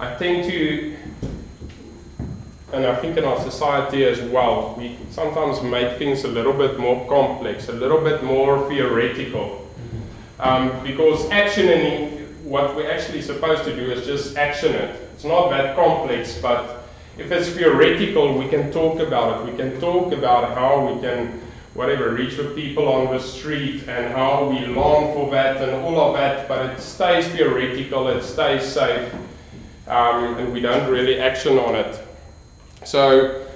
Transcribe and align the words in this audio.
I 0.00 0.14
tend 0.14 0.48
to, 0.48 0.96
and 2.72 2.86
I 2.86 2.94
think 3.00 3.16
in 3.16 3.24
our 3.24 3.40
society 3.40 4.04
as 4.04 4.20
well, 4.20 4.76
we 4.78 4.96
sometimes 5.10 5.60
make 5.60 5.98
things 5.98 6.22
a 6.22 6.28
little 6.28 6.52
bit 6.52 6.78
more 6.78 7.04
complex, 7.08 7.68
a 7.68 7.72
little 7.72 8.00
bit 8.00 8.22
more 8.22 8.68
theoretical. 8.68 9.68
Um, 10.38 10.84
because 10.84 11.24
actioning 11.30 12.28
what 12.44 12.76
we're 12.76 12.88
actually 12.88 13.22
supposed 13.22 13.64
to 13.64 13.74
do 13.74 13.90
is 13.90 14.06
just 14.06 14.36
action 14.36 14.72
it. 14.72 15.00
It's 15.14 15.24
not 15.24 15.50
that 15.50 15.74
complex, 15.74 16.38
but 16.40 16.88
if 17.18 17.32
it's 17.32 17.48
theoretical, 17.48 18.38
we 18.38 18.48
can 18.48 18.70
talk 18.70 19.00
about 19.00 19.40
it. 19.40 19.50
We 19.50 19.58
can 19.58 19.80
talk 19.80 20.12
about 20.12 20.56
how 20.56 20.94
we 20.94 21.00
can, 21.00 21.40
whatever, 21.74 22.10
reach 22.10 22.36
the 22.36 22.44
people 22.54 22.86
on 22.86 23.12
the 23.12 23.18
street 23.18 23.82
and 23.88 24.14
how 24.14 24.48
we 24.48 24.64
long 24.66 25.12
for 25.14 25.28
that 25.32 25.56
and 25.56 25.72
all 25.84 25.98
of 25.98 26.14
that, 26.14 26.46
but 26.46 26.70
it 26.70 26.80
stays 26.80 27.26
theoretical, 27.26 28.06
it 28.06 28.22
stays 28.22 28.62
safe, 28.62 29.12
um, 29.88 30.36
and 30.36 30.52
we 30.52 30.60
don't 30.60 30.90
really 30.90 31.18
action 31.18 31.58
on 31.58 31.74
it. 31.74 32.00
So, 32.84 33.46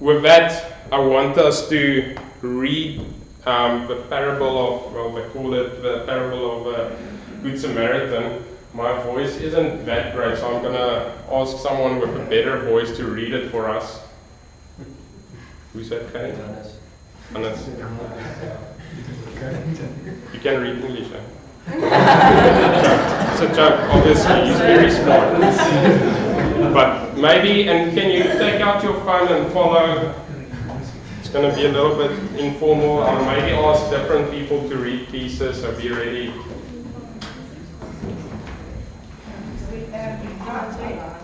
with 0.00 0.22
that, 0.22 0.76
I 0.92 0.98
want 0.98 1.38
us 1.38 1.68
to 1.68 2.16
read 2.42 3.00
um, 3.46 3.86
the 3.86 3.96
parable 4.08 4.86
of, 4.86 4.92
well, 4.92 5.12
they 5.12 5.28
call 5.30 5.54
it 5.54 5.82
the 5.82 6.04
parable 6.06 6.58
of 6.58 6.64
the 6.64 6.96
Good 7.42 7.60
Samaritan. 7.60 8.44
My 8.74 9.00
voice 9.02 9.36
isn't 9.36 9.84
that 9.86 10.14
great, 10.14 10.38
so 10.38 10.54
I'm 10.54 10.62
going 10.62 10.74
to 10.74 11.12
ask 11.32 11.56
someone 11.58 11.98
with 11.98 12.14
a 12.16 12.24
better 12.26 12.60
voice 12.66 12.96
to 12.96 13.06
read 13.06 13.32
it 13.32 13.50
for 13.50 13.68
us. 13.68 14.00
Who's 15.72 15.88
that, 15.90 16.12
Kate? 16.12 16.34
Hannes. 16.34 16.74
You 20.32 20.40
can 20.40 20.60
read 20.60 20.84
English, 20.84 21.08
eh? 21.12 21.20
it's 23.42 23.52
a 23.52 23.56
joke, 23.56 23.80
obviously, 23.90 24.46
he's 24.46 24.58
very 24.58 24.90
smart. 24.90 25.40
but 26.74 27.16
maybe, 27.16 27.68
and 27.68 27.96
can 27.96 28.10
you 28.10 28.24
take 28.24 28.60
out 28.60 28.82
your 28.82 28.94
phone 29.00 29.28
and 29.28 29.50
follow? 29.52 30.14
It's 31.20 31.30
going 31.30 31.48
to 31.48 31.56
be 31.56 31.64
a 31.64 31.72
little 31.72 31.96
bit 31.96 32.10
informal, 32.38 32.98
or 32.98 33.24
maybe 33.24 33.52
ask 33.52 33.90
different 33.90 34.30
people 34.30 34.68
to 34.68 34.76
read 34.76 35.08
pieces, 35.08 35.60
so 35.60 35.74
be 35.76 35.90
ready. 35.90 36.34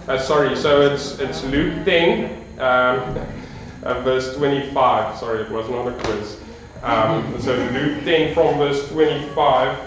Uh, 0.09 0.19
sorry, 0.19 0.57
so 0.57 0.81
it's 0.83 1.19
it's 1.19 1.45
Luke 1.45 1.85
10, 1.85 2.25
um, 2.61 2.61
uh, 3.83 4.01
verse 4.03 4.37
25. 4.37 5.19
Sorry, 5.19 5.43
it 5.43 5.51
was 5.51 5.69
not 5.69 5.89
a 5.89 5.93
quiz. 6.05 6.41
Um, 6.83 7.39
so 7.41 7.55
Luke 7.73 8.05
10 8.05 8.33
from 8.33 8.57
verse 8.59 8.89
25 8.89 9.79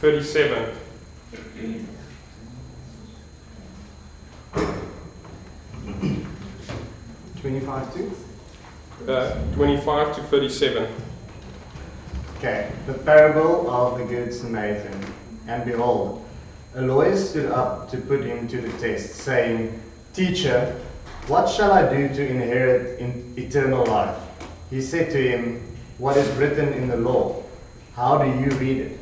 37. 0.00 0.85
Twenty-five 7.40 7.94
to. 7.94 8.10
Uh, 9.08 9.52
25 9.54 10.16
to 10.16 10.22
37. 10.24 10.88
Okay, 12.36 12.72
the 12.86 12.94
parable 12.94 13.70
of 13.70 13.98
the 13.98 14.04
Good 14.04 14.34
Samaritan. 14.34 15.00
And 15.46 15.64
behold, 15.64 16.26
a 16.74 16.82
lawyer 16.82 17.16
stood 17.16 17.46
up 17.46 17.90
to 17.90 17.98
put 17.98 18.24
him 18.24 18.48
to 18.48 18.60
the 18.60 18.70
test, 18.78 19.14
saying, 19.16 19.80
Teacher, 20.12 20.78
what 21.28 21.48
shall 21.48 21.72
I 21.72 21.88
do 21.88 22.08
to 22.08 22.26
inherit 22.26 22.98
in 22.98 23.32
eternal 23.36 23.84
life? 23.86 24.18
He 24.70 24.82
said 24.82 25.10
to 25.12 25.22
him, 25.22 25.62
What 25.98 26.16
is 26.16 26.28
written 26.36 26.72
in 26.72 26.88
the 26.88 26.96
law? 26.96 27.42
How 27.94 28.18
do 28.18 28.28
you 28.28 28.50
read 28.58 28.78
it? 28.78 29.00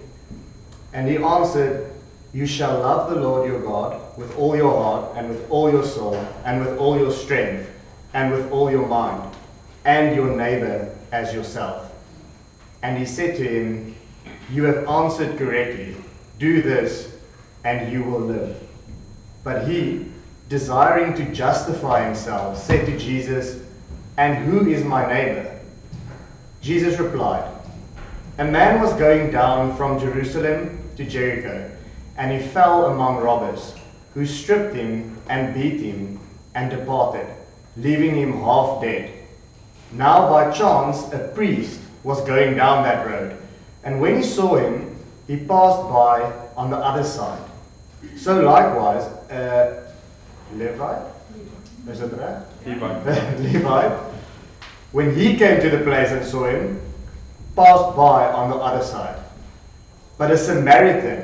And 0.93 1.09
he 1.09 1.17
answered, 1.17 1.94
You 2.35 2.47
shall 2.47 2.81
love 2.81 3.11
the 3.11 3.21
Lord 3.21 3.49
your 3.49 3.61
God 3.61 4.19
with 4.19 4.37
all 4.37 4.57
your 4.57 4.77
heart, 4.77 5.17
and 5.17 5.29
with 5.29 5.49
all 5.49 5.71
your 5.71 5.85
soul, 5.85 6.17
and 6.45 6.59
with 6.59 6.77
all 6.79 6.99
your 6.99 7.13
strength, 7.13 7.71
and 8.13 8.33
with 8.33 8.51
all 8.51 8.73
your 8.73 8.89
mind, 8.89 9.37
and 9.85 10.17
your 10.17 10.37
neighbor 10.37 10.93
as 11.13 11.33
yourself. 11.33 11.93
And 12.83 12.99
he 12.99 13.07
said 13.07 13.37
to 13.37 13.45
him, 13.45 13.95
You 14.51 14.65
have 14.65 14.89
answered 14.89 15.39
correctly. 15.39 15.95
Do 16.41 16.61
this, 16.61 17.17
and 17.63 17.93
you 17.93 18.03
will 18.03 18.21
live. 18.21 18.61
But 19.45 19.69
he, 19.69 20.07
desiring 20.49 21.15
to 21.15 21.33
justify 21.33 22.05
himself, 22.05 22.59
said 22.59 22.85
to 22.87 22.99
Jesus, 22.99 23.63
And 24.17 24.45
who 24.45 24.69
is 24.69 24.85
my 24.85 25.07
neighbor? 25.07 25.61
Jesus 26.61 26.99
replied, 26.99 27.49
A 28.39 28.45
man 28.45 28.81
was 28.81 28.93
going 28.95 29.31
down 29.31 29.77
from 29.77 30.01
Jerusalem 30.01 30.81
to 30.97 31.05
Jericho, 31.05 31.71
and 32.17 32.31
he 32.33 32.49
fell 32.49 32.87
among 32.87 33.23
robbers, 33.23 33.75
who 34.15 34.25
stripped 34.25 34.75
him 34.75 35.19
and 35.29 35.55
beat 35.55 35.81
him 35.81 36.21
and 36.55 36.71
departed, 36.71 37.27
leaving 37.77 38.15
him 38.15 38.33
half 38.33 38.81
dead. 38.81 39.13
Now 39.93 40.31
by 40.31 40.51
chance 40.53 41.13
a 41.13 41.31
priest 41.35 41.81
was 42.03 42.21
going 42.23 42.57
down 42.57 42.85
that 42.85 43.07
road, 43.07 43.37
and 43.83 44.01
when 44.01 44.17
he 44.17 44.23
saw 44.23 44.57
him, 44.57 44.97
he 45.27 45.37
passed 45.37 45.89
by 45.89 46.33
on 46.57 46.71
the 46.71 46.77
other 46.77 47.05
side. 47.05 47.43
So 48.17 48.41
likewise, 48.41 49.05
uh, 49.31 49.91
Levi, 50.55 51.03
is 51.89 52.01
it 52.01 52.13
right? 52.13 52.43
Levi. 52.67 53.37
Levi, 53.39 53.89
when 54.93 55.15
he 55.17 55.37
came 55.37 55.61
to 55.61 55.71
the 55.71 55.83
place 55.83 56.11
and 56.11 56.25
saw 56.25 56.47
him, 56.47 56.81
passed 57.57 57.97
by 57.97 58.27
on 58.33 58.51
the 58.51 58.57
other 58.57 58.85
side. 58.85 59.21
But 60.19 60.31
a 60.31 60.39
Samaritan, 60.39 61.24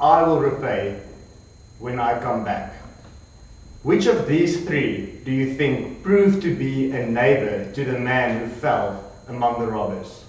I 0.00 0.22
will 0.22 0.40
repay 0.40 0.98
when 1.78 2.00
I 2.00 2.18
come 2.20 2.42
back. 2.42 2.72
Which 3.82 4.06
of 4.06 4.26
these 4.26 4.64
three 4.64 5.20
do 5.24 5.30
you 5.30 5.54
think 5.54 6.02
proved 6.02 6.40
to 6.42 6.54
be 6.54 6.90
a 6.92 7.06
neighbor 7.06 7.70
to 7.72 7.84
the 7.84 7.98
man 7.98 8.40
who 8.40 8.46
fell 8.46 9.12
among 9.28 9.60
the 9.60 9.66
robbers? 9.66 10.24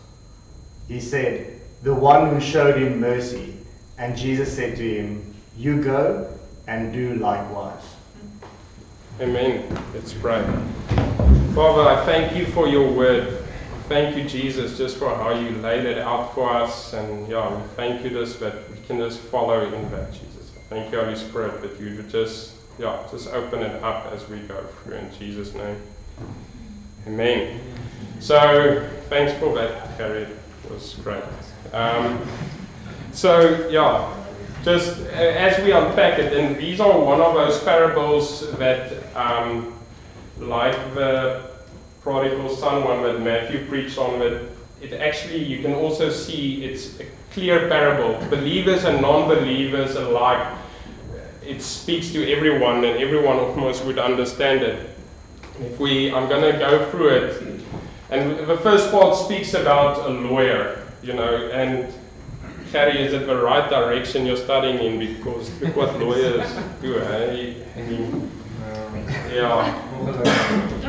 He 0.90 1.00
said, 1.00 1.62
The 1.84 1.94
one 1.94 2.30
who 2.30 2.42
showed 2.42 2.82
him 2.82 3.00
mercy. 3.00 3.56
And 3.98 4.18
Jesus 4.18 4.54
said 4.54 4.76
to 4.76 4.84
him, 4.84 5.36
You 5.56 5.82
go 5.82 6.38
and 6.68 6.92
do 6.92 7.16
likewise. 7.16 7.84
Amen. 9.22 9.68
Let's 9.94 10.12
pray. 10.14 10.44
Father, 11.56 11.88
I 11.88 12.04
thank 12.06 12.36
you 12.36 12.46
for 12.48 12.68
your 12.68 12.92
word. 12.92 13.41
Thank 13.92 14.16
you, 14.16 14.24
Jesus, 14.24 14.78
just 14.78 14.96
for 14.96 15.14
how 15.14 15.38
you 15.38 15.50
laid 15.58 15.86
it 15.86 15.98
out 15.98 16.34
for 16.34 16.50
us. 16.50 16.94
And 16.94 17.28
yeah, 17.28 17.54
we 17.54 17.62
thank 17.76 18.06
you 18.06 18.10
just 18.10 18.40
that 18.40 18.54
we 18.72 18.78
can 18.88 19.00
just 19.00 19.20
follow 19.20 19.66
in 19.66 19.92
that, 19.92 20.14
Jesus. 20.14 20.50
Thank 20.70 20.94
you, 20.94 21.02
Holy 21.02 21.18
Spirit, 21.18 21.62
that 21.62 21.78
you 21.78 21.98
would 21.98 22.10
just, 22.10 22.54
yeah, 22.80 23.06
just 23.12 23.28
open 23.34 23.60
it 23.60 23.84
up 23.84 24.10
as 24.14 24.30
we 24.30 24.40
go 24.44 24.64
through 24.64 24.94
in 24.94 25.14
Jesus' 25.20 25.54
name. 25.54 25.76
Amen. 27.06 27.60
So, 28.22 28.90
thanks 29.10 29.38
for 29.40 29.54
that, 29.56 29.90
Harry. 29.98 30.22
It 30.22 30.72
was 30.72 30.94
great. 31.04 31.26
Um, 31.74 32.26
so, 33.12 33.68
yeah, 33.68 34.16
just 34.64 35.02
as 35.08 35.62
we 35.66 35.74
unpack 35.74 36.18
it, 36.18 36.32
and 36.32 36.56
these 36.56 36.80
are 36.80 36.98
one 36.98 37.20
of 37.20 37.34
those 37.34 37.62
parables 37.66 38.50
that, 38.54 39.14
um, 39.18 39.74
like 40.40 40.78
the 40.94 41.51
prodigal 42.02 42.50
son 42.50 42.84
one 42.84 43.04
that 43.04 43.22
Matthew 43.22 43.66
preached 43.68 43.98
on, 43.98 44.20
that 44.20 44.42
it 44.82 44.94
actually, 44.94 45.44
you 45.44 45.62
can 45.62 45.74
also 45.74 46.10
see 46.10 46.64
it's 46.64 47.00
a 47.00 47.06
clear 47.32 47.68
parable. 47.70 48.14
Believers 48.30 48.84
and 48.84 49.02
non 49.02 49.28
believers 49.28 49.96
alike, 49.96 50.58
it 51.46 51.62
speaks 51.62 52.12
to 52.12 52.32
everyone, 52.32 52.84
and 52.84 52.98
everyone 53.00 53.38
almost 53.38 53.86
would 53.86 54.00
understand 54.00 54.62
it. 54.62 54.90
If 55.60 55.80
we, 55.80 56.12
I'm 56.12 56.28
going 56.28 56.52
to 56.52 56.58
go 56.58 56.90
through 56.90 57.10
it. 57.10 57.62
And 58.10 58.38
the 58.48 58.58
first 58.58 58.92
part 58.92 59.16
speaks 59.16 59.54
about 59.54 60.10
a 60.10 60.10
lawyer, 60.10 60.86
you 61.04 61.14
know, 61.14 61.50
and 61.52 61.94
Harry, 62.72 63.02
is 63.02 63.14
it 63.14 63.28
the 63.28 63.36
right 63.36 63.70
direction 63.70 64.26
you're 64.26 64.38
studying 64.38 64.80
in? 64.80 65.00
Because 65.00 65.62
look 65.62 65.76
what 65.76 66.00
lawyers 66.00 66.50
do, 66.82 67.00
eh? 67.00 67.54
I 67.76 67.82
mean, 67.82 68.32
yeah. 69.30 70.78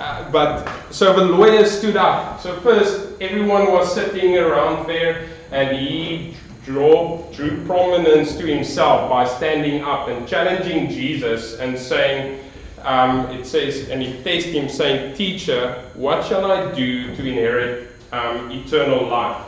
Uh, 0.00 0.30
but 0.30 0.66
so 0.90 1.12
the 1.14 1.22
lawyer 1.22 1.66
stood 1.66 1.94
up. 1.94 2.40
So 2.40 2.58
first, 2.60 3.20
everyone 3.20 3.70
was 3.70 3.94
sitting 3.94 4.38
around 4.38 4.86
there, 4.86 5.28
and 5.52 5.76
he 5.76 6.34
draw, 6.64 7.22
drew 7.32 7.64
prominence 7.66 8.36
to 8.36 8.46
himself 8.46 9.10
by 9.10 9.26
standing 9.26 9.82
up 9.82 10.08
and 10.08 10.26
challenging 10.26 10.88
Jesus 10.88 11.58
and 11.58 11.78
saying, 11.78 12.40
um, 12.82 13.26
it 13.26 13.44
says, 13.44 13.90
and 13.90 14.00
he 14.00 14.14
faced 14.22 14.48
him 14.48 14.68
saying, 14.68 15.14
Teacher, 15.16 15.84
what 15.94 16.24
shall 16.24 16.50
I 16.50 16.72
do 16.72 17.14
to 17.14 17.26
inherit 17.26 17.92
um, 18.12 18.50
eternal 18.50 19.06
life? 19.06 19.44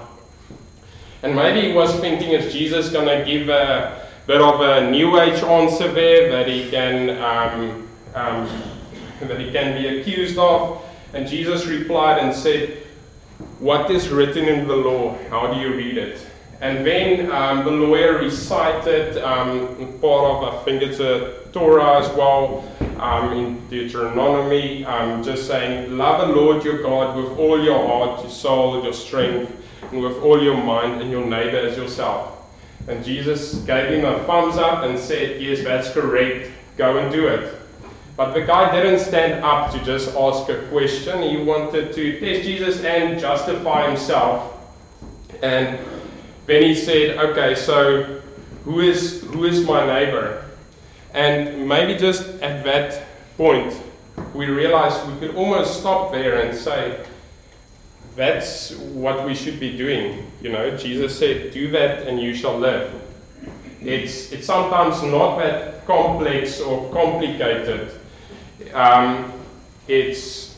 And 1.23 1.35
maybe 1.35 1.69
he 1.69 1.73
was 1.73 1.95
thinking, 2.01 2.33
is 2.33 2.53
Jesus 2.53 2.91
going 2.91 3.07
to 3.07 3.25
give 3.25 3.49
a 3.49 4.07
bit 4.27 4.41
of 4.41 4.61
a 4.61 4.91
new 4.91 5.19
age 5.19 5.43
answer 5.43 5.91
there 5.91 6.31
that 6.31 6.49
he 6.49 6.69
can 6.71 7.11
um, 7.23 7.89
um, 8.15 8.72
that 9.29 9.41
he 9.41 9.51
can 9.51 9.81
be 9.81 10.01
accused 10.01 10.39
of? 10.39 10.83
And 11.13 11.27
Jesus 11.27 11.67
replied 11.67 12.19
and 12.19 12.35
said, 12.35 12.79
What 13.59 13.91
is 13.91 14.09
written 14.09 14.47
in 14.47 14.67
the 14.67 14.77
law? 14.77 15.19
How 15.31 15.53
do 15.53 15.61
you 15.61 15.75
read 15.75 15.99
it? 15.99 16.27
And 16.61 16.87
then 16.87 17.31
um, 17.33 17.65
the 17.65 17.71
lawyer 17.73 18.19
recited 18.19 19.19
um, 19.19 19.99
part 20.01 20.25
of, 20.31 20.55
I 20.55 20.65
think 20.65 20.83
it's 20.83 21.01
a 21.01 21.43
Torah 21.53 21.99
as 21.99 22.09
well, 22.17 22.73
um, 22.97 23.33
in 23.33 23.69
Deuteronomy, 23.69 24.85
um, 24.85 25.23
just 25.23 25.47
saying, 25.47 25.97
Love 25.97 26.29
the 26.29 26.35
Lord 26.35 26.65
your 26.65 26.83
God 26.83 27.17
with 27.17 27.37
all 27.39 27.63
your 27.63 27.85
heart, 27.87 28.21
your 28.21 28.31
soul, 28.31 28.83
your 28.85 28.93
strength, 28.93 29.53
and 29.91 30.01
with 30.03 30.17
all 30.23 30.43
your 30.43 30.57
mind, 30.57 31.03
and 31.03 31.11
your 31.11 31.27
neighbor 31.27 31.59
as 31.59 31.77
yourself. 31.77 32.39
And 32.87 33.05
Jesus 33.05 33.65
gave 33.65 33.91
him 33.91 34.05
a 34.05 34.25
thumbs 34.25 34.57
up 34.57 34.85
and 34.85 34.99
said, 34.99 35.43
Yes, 35.43 35.65
that's 35.65 35.93
correct. 35.93 36.51
Go 36.77 36.99
and 36.99 37.13
do 37.13 37.27
it. 37.27 37.62
But 38.23 38.35
the 38.35 38.43
guy 38.43 38.71
didn't 38.71 39.01
stand 39.01 39.45
up 39.45 39.73
to 39.73 39.83
just 39.83 40.15
ask 40.15 40.49
a 40.49 40.65
question. 40.69 41.23
He 41.25 41.39
wanted 41.39 41.93
to 41.93 42.21
test 42.21 42.45
Jesus 42.45 42.85
and 42.85 43.19
justify 43.19 43.89
himself. 43.89 44.61
And 45.43 45.77
then 46.47 46.63
he 46.63 46.73
said, 46.73 47.19
Okay, 47.19 47.57
so 47.57 48.21
who 48.63 48.79
is, 48.79 49.23
who 49.23 49.45
is 49.45 49.67
my 49.67 49.85
neighbor? 49.85 50.45
And 51.13 51.69
maybe 51.69 51.99
just 51.99 52.23
at 52.41 52.63
that 52.63 53.03
point, 53.37 53.75
we 54.35 54.47
realized 54.47 55.05
we 55.11 55.19
could 55.19 55.35
almost 55.35 55.81
stop 55.81 56.13
there 56.13 56.47
and 56.47 56.57
say, 56.57 57.05
that's 58.15 58.71
what 58.95 59.27
we 59.27 59.35
should 59.35 59.59
be 59.59 59.77
doing. 59.77 60.31
You 60.41 60.51
know, 60.51 60.77
Jesus 60.77 61.19
said, 61.19 61.53
do 61.53 61.73
that 61.73 62.07
and 62.07 62.21
you 62.21 62.37
shall 62.37 62.57
live. 62.57 62.89
It's, 63.81 64.31
it's 64.31 64.47
sometimes 64.47 65.03
not 65.03 65.39
that 65.39 65.85
complex 65.87 66.61
or 66.61 66.89
complicated. 66.93 67.91
Um, 68.71 69.33
it's, 69.89 70.57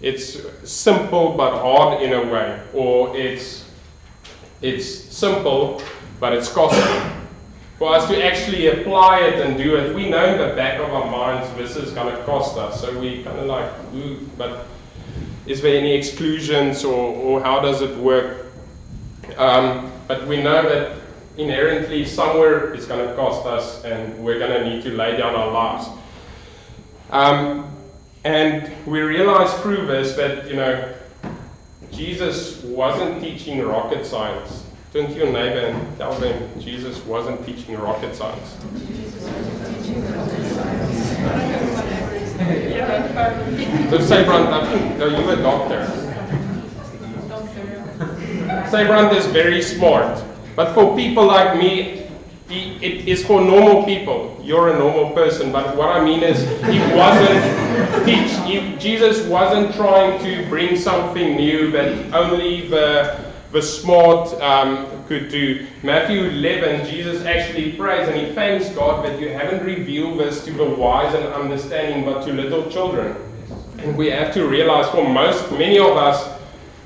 it's 0.00 0.38
simple 0.64 1.36
but 1.36 1.58
hard 1.58 2.02
in 2.02 2.12
a 2.12 2.32
way, 2.32 2.60
or 2.72 3.16
it's, 3.16 3.68
it's 4.62 4.86
simple 4.86 5.82
but 6.20 6.32
it's 6.32 6.52
costly. 6.52 7.12
For 7.78 7.94
us 7.94 8.08
to 8.08 8.24
actually 8.24 8.68
apply 8.68 9.20
it 9.20 9.46
and 9.46 9.56
do 9.58 9.76
it, 9.76 9.94
we 9.94 10.08
know 10.08 10.24
in 10.24 10.38
the 10.38 10.54
back 10.54 10.80
of 10.80 10.90
our 10.90 11.10
minds 11.10 11.52
this 11.56 11.76
is 11.76 11.92
going 11.92 12.14
to 12.14 12.24
cost 12.24 12.56
us. 12.56 12.80
So 12.80 12.98
we 12.98 13.22
kind 13.22 13.38
of 13.38 13.46
like, 13.46 13.70
ooh, 13.94 14.26
but 14.38 14.66
is 15.46 15.60
there 15.60 15.78
any 15.78 15.92
exclusions 15.92 16.84
or, 16.84 17.14
or 17.14 17.42
how 17.42 17.60
does 17.60 17.82
it 17.82 17.94
work? 17.98 18.46
Um, 19.36 19.92
but 20.08 20.26
we 20.26 20.42
know 20.42 20.62
that 20.62 20.98
inherently 21.36 22.06
somewhere 22.06 22.72
it's 22.72 22.86
going 22.86 23.06
to 23.06 23.14
cost 23.14 23.44
us 23.44 23.84
and 23.84 24.16
we're 24.24 24.38
going 24.38 24.52
to 24.52 24.68
need 24.68 24.82
to 24.84 24.90
lay 24.90 25.16
down 25.18 25.34
our 25.34 25.50
lives. 25.50 25.86
Um, 27.10 27.70
and 28.24 28.70
we 28.86 29.00
realize 29.00 29.52
through 29.60 29.86
this 29.86 30.16
that, 30.16 30.48
you 30.48 30.56
know, 30.56 30.92
Jesus 31.92 32.62
wasn't 32.64 33.22
teaching 33.22 33.62
rocket 33.62 34.04
science. 34.04 34.64
Turn 34.92 35.06
to 35.06 35.14
your 35.14 35.32
neighbor 35.32 35.66
and 35.66 35.98
tell 35.98 36.12
them 36.14 36.60
Jesus 36.60 37.04
wasn't 37.04 37.44
teaching 37.46 37.76
rocket 37.78 38.14
science. 38.14 38.56
So 43.90 44.00
Sabrant, 44.00 44.48
are 45.00 45.08
you 45.08 45.30
a 45.30 45.36
doctor? 45.36 45.86
Sabrant 48.70 49.16
is 49.16 49.26
very 49.26 49.62
smart. 49.62 50.22
But 50.56 50.74
for 50.74 50.96
people 50.96 51.26
like 51.26 51.58
me, 51.58 52.05
it 52.48 53.08
is 53.08 53.26
for 53.26 53.40
normal 53.40 53.84
people. 53.84 54.38
You're 54.42 54.74
a 54.74 54.78
normal 54.78 55.10
person, 55.10 55.50
but 55.50 55.76
what 55.76 55.88
I 55.88 56.04
mean 56.04 56.22
is, 56.22 56.38
he 56.66 56.78
wasn't 56.94 58.06
teach. 58.06 58.30
He, 58.46 58.76
Jesus 58.78 59.26
wasn't 59.26 59.74
trying 59.74 60.22
to 60.22 60.48
bring 60.48 60.76
something 60.76 61.36
new 61.36 61.70
that 61.72 62.12
only 62.14 62.68
the 62.68 63.26
the 63.52 63.62
smart 63.62 64.32
um, 64.42 64.86
could 65.06 65.28
do. 65.28 65.66
Matthew 65.82 66.24
11, 66.24 66.86
Jesus 66.86 67.24
actually 67.24 67.72
prays 67.72 68.08
and 68.08 68.16
he 68.18 68.32
thanks 68.34 68.68
God 68.70 69.04
that 69.04 69.20
you 69.20 69.28
haven't 69.28 69.64
revealed 69.64 70.18
this 70.18 70.44
to 70.44 70.50
the 70.50 70.68
wise 70.68 71.14
and 71.14 71.24
understanding, 71.26 72.04
but 72.04 72.24
to 72.26 72.32
little 72.32 72.68
children. 72.70 73.16
And 73.78 73.96
we 73.96 74.10
have 74.10 74.34
to 74.34 74.46
realize, 74.46 74.88
for 74.90 75.08
most, 75.08 75.50
many 75.52 75.78
of 75.78 75.96
us, 75.96 76.38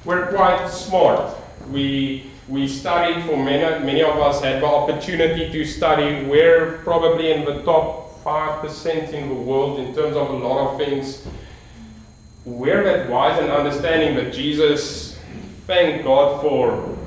we're 0.04 0.28
quite 0.28 0.68
smart. 0.68 1.34
We 1.70 2.29
we 2.50 2.66
studied 2.66 3.24
for 3.24 3.36
many, 3.36 3.84
many 3.84 4.02
of 4.02 4.18
us 4.18 4.42
had 4.42 4.60
the 4.60 4.66
opportunity 4.66 5.50
to 5.52 5.64
study. 5.64 6.24
We're 6.24 6.78
probably 6.78 7.30
in 7.30 7.44
the 7.44 7.62
top 7.62 8.22
5% 8.24 9.12
in 9.12 9.28
the 9.28 9.34
world 9.34 9.78
in 9.78 9.94
terms 9.94 10.16
of 10.16 10.30
a 10.30 10.32
lot 10.32 10.72
of 10.72 10.78
things. 10.78 11.26
We're 12.44 12.82
that 12.82 13.08
wise 13.08 13.38
and 13.40 13.50
understanding 13.52 14.16
that 14.16 14.34
Jesus, 14.34 15.16
thank 15.68 16.02
God 16.02 16.40
for 16.40 16.98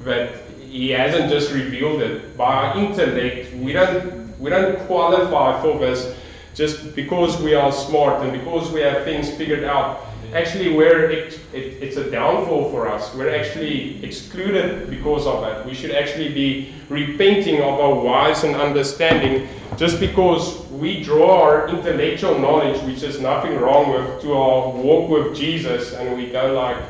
that 0.00 0.40
He 0.58 0.90
hasn't 0.90 1.30
just 1.30 1.52
revealed 1.52 2.00
it. 2.00 2.34
By 2.36 2.54
our 2.54 2.78
intellect, 2.78 3.52
we 3.56 3.74
don't, 3.74 4.38
we 4.40 4.48
don't 4.48 4.78
qualify 4.86 5.60
for 5.60 5.78
this 5.78 6.16
just 6.54 6.94
because 6.94 7.40
we 7.42 7.54
are 7.54 7.70
smart 7.70 8.22
and 8.22 8.32
because 8.32 8.70
we 8.70 8.80
have 8.80 9.04
things 9.04 9.30
figured 9.30 9.64
out 9.64 10.07
actually 10.34 10.74
where 10.74 11.10
it, 11.10 11.40
it, 11.52 11.82
it's 11.82 11.96
a 11.96 12.10
downfall 12.10 12.70
for 12.70 12.88
us. 12.88 13.14
We're 13.14 13.34
actually 13.34 14.02
excluded 14.04 14.90
because 14.90 15.26
of 15.26 15.40
that. 15.42 15.66
We 15.66 15.74
should 15.74 15.92
actually 15.92 16.32
be 16.32 16.74
repenting 16.88 17.60
of 17.60 17.80
our 17.80 17.94
wise 17.94 18.44
and 18.44 18.54
understanding 18.56 19.48
just 19.76 20.00
because 20.00 20.66
we 20.70 21.02
draw 21.02 21.42
our 21.42 21.68
intellectual 21.68 22.38
knowledge, 22.38 22.82
which 22.82 23.02
is 23.02 23.20
nothing 23.20 23.58
wrong 23.58 23.92
with, 23.92 24.22
to 24.22 24.32
our 24.34 24.70
walk 24.70 25.08
with 25.08 25.36
Jesus, 25.36 25.92
and 25.94 26.16
we 26.16 26.26
go 26.26 26.52
like, 26.52 26.82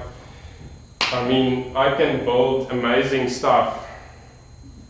I 1.13 1.27
mean, 1.29 1.77
I 1.77 1.95
can 1.95 2.25
build 2.25 2.71
amazing 2.71 3.29
stuff. 3.29 3.87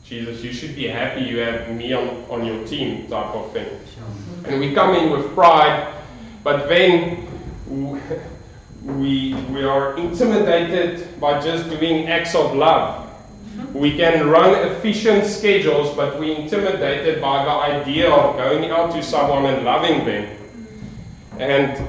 Jesus, 0.05 0.43
you 0.43 0.53
should 0.53 0.75
be 0.75 0.87
happy 0.87 1.21
you 1.21 1.39
have 1.39 1.71
me 1.75 1.93
on, 1.93 2.25
on 2.31 2.45
your 2.45 2.67
team, 2.67 3.09
type 3.09 3.35
of 3.35 3.53
thing. 3.53 3.69
And 4.45 4.59
we 4.59 4.73
come 4.73 4.95
in 4.95 5.11
with 5.11 5.35
pride, 5.35 5.95
but 6.43 6.69
then 6.69 7.27
we, 8.85 9.35
we 9.51 9.65
are 9.65 9.97
intimidated 9.99 11.21
by 11.21 11.41
just 11.41 11.69
doing 11.69 12.09
acts 12.09 12.35
of 12.35 12.55
love. 12.55 13.07
Mm-hmm. 13.07 13.79
We 13.79 13.97
can 13.97 14.29
run 14.29 14.55
efficient 14.69 15.27
schedules, 15.27 15.95
but 15.97 16.19
we're 16.19 16.37
intimidated 16.37 17.21
by 17.21 17.45
the 17.45 17.51
idea 17.51 18.11
of 18.11 18.37
going 18.37 18.71
out 18.71 18.93
to 18.93 19.03
someone 19.03 19.47
and 19.47 19.65
loving 19.65 20.05
them. 20.05 20.25
Mm-hmm. 20.27 21.41
And 21.41 21.89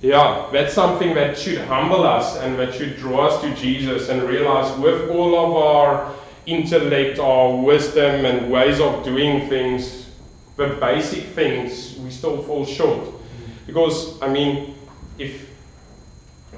yeah, 0.00 0.48
that's 0.52 0.74
something 0.74 1.14
that 1.14 1.38
should 1.38 1.58
humble 1.58 2.02
us 2.04 2.36
and 2.38 2.58
that 2.58 2.74
should 2.74 2.96
draw 2.96 3.28
us 3.28 3.40
to 3.42 3.54
Jesus 3.54 4.08
and 4.08 4.22
realize 4.22 4.76
with 4.78 5.10
all 5.10 5.36
of 5.38 5.56
our 5.56 6.14
intellect, 6.46 7.18
our 7.18 7.54
wisdom, 7.56 8.24
and 8.24 8.50
ways 8.50 8.80
of 8.80 9.04
doing 9.04 9.48
things, 9.48 10.10
the 10.56 10.68
basic 10.80 11.24
things, 11.24 11.96
we 11.98 12.10
still 12.10 12.42
fall 12.42 12.64
short. 12.64 13.04
Mm-hmm. 13.04 13.66
Because, 13.66 14.20
I 14.22 14.28
mean, 14.28 14.74
if 15.18 15.48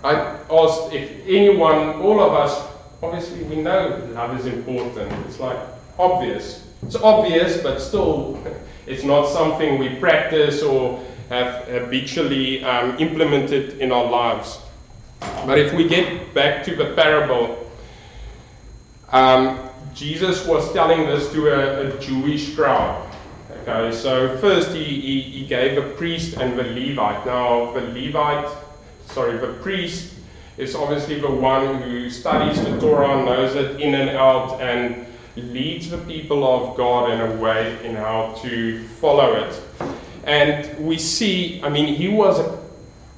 I 0.02 0.14
asked 0.50 0.92
if 0.92 1.11
anyone, 1.26 2.00
all 2.00 2.21
of 2.21 2.33
us, 2.33 2.66
obviously 3.02 3.42
we 3.45 3.57
know 3.57 4.02
love 4.12 4.38
is 4.38 4.47
important. 4.47 5.12
It's 5.26 5.38
like 5.38 5.59
obvious. 5.99 6.66
It's 6.83 6.97
obvious, 6.97 7.62
but 7.62 7.80
still, 7.80 8.42
it's 8.87 9.04
not 9.04 9.28
something 9.28 9.78
we 9.78 9.90
practice 9.97 10.62
or 10.62 11.04
have 11.28 11.69
habitually 11.69 12.64
um, 12.64 12.99
implemented 12.99 13.78
in 13.78 13.92
our 13.92 14.04
lives. 14.04 14.59
But 15.47 15.59
if 15.59 15.73
we 15.75 15.87
get 15.87 16.33
back 16.35 16.64
to 16.64 16.75
the 16.75 16.95
parable, 16.95 17.71
um, 19.12 19.69
Jesus 19.95 20.47
was 20.47 20.73
telling 20.73 21.07
this 21.07 21.30
to 21.33 21.49
a, 21.49 21.88
a, 21.88 22.00
Jewish 22.00 22.54
crowd. 22.54 23.07
Okay, 23.62 23.95
so 23.95 24.37
first 24.38 24.71
he, 24.71 24.85
he, 24.85 25.21
he 25.21 25.47
gave 25.47 25.75
the 25.75 25.95
priest 25.97 26.37
and 26.38 26.59
the 26.59 26.62
Levite. 26.62 27.26
Now, 27.26 27.73
the 27.73 27.80
Levite 27.80 28.49
sorry, 29.12 29.38
the 29.38 29.55
priest 29.62 30.14
is 30.57 30.75
obviously 30.75 31.21
the 31.21 31.31
one 31.31 31.83
who 31.83 32.11
studies 32.11 32.62
the 32.62 32.79
Torah, 32.81 33.25
knows 33.25 33.55
it 33.55 33.81
in 33.81 33.95
and 33.95 34.11
out, 34.11 34.61
and 34.61 35.07
leads 35.37 35.88
the 35.90 35.99
people 35.99 36.45
of 36.45 36.76
God 36.76 37.11
in 37.11 37.21
a 37.21 37.40
way 37.40 37.79
in 37.85 37.97
how 37.97 38.35
to 38.43 38.83
follow 39.00 39.35
it. 39.35 39.62
And 40.25 40.87
we 40.87 40.99
see, 40.99 41.62
I 41.62 41.69
mean, 41.69 41.95
he 41.95 42.09
was, 42.09 42.38
a, 42.40 42.59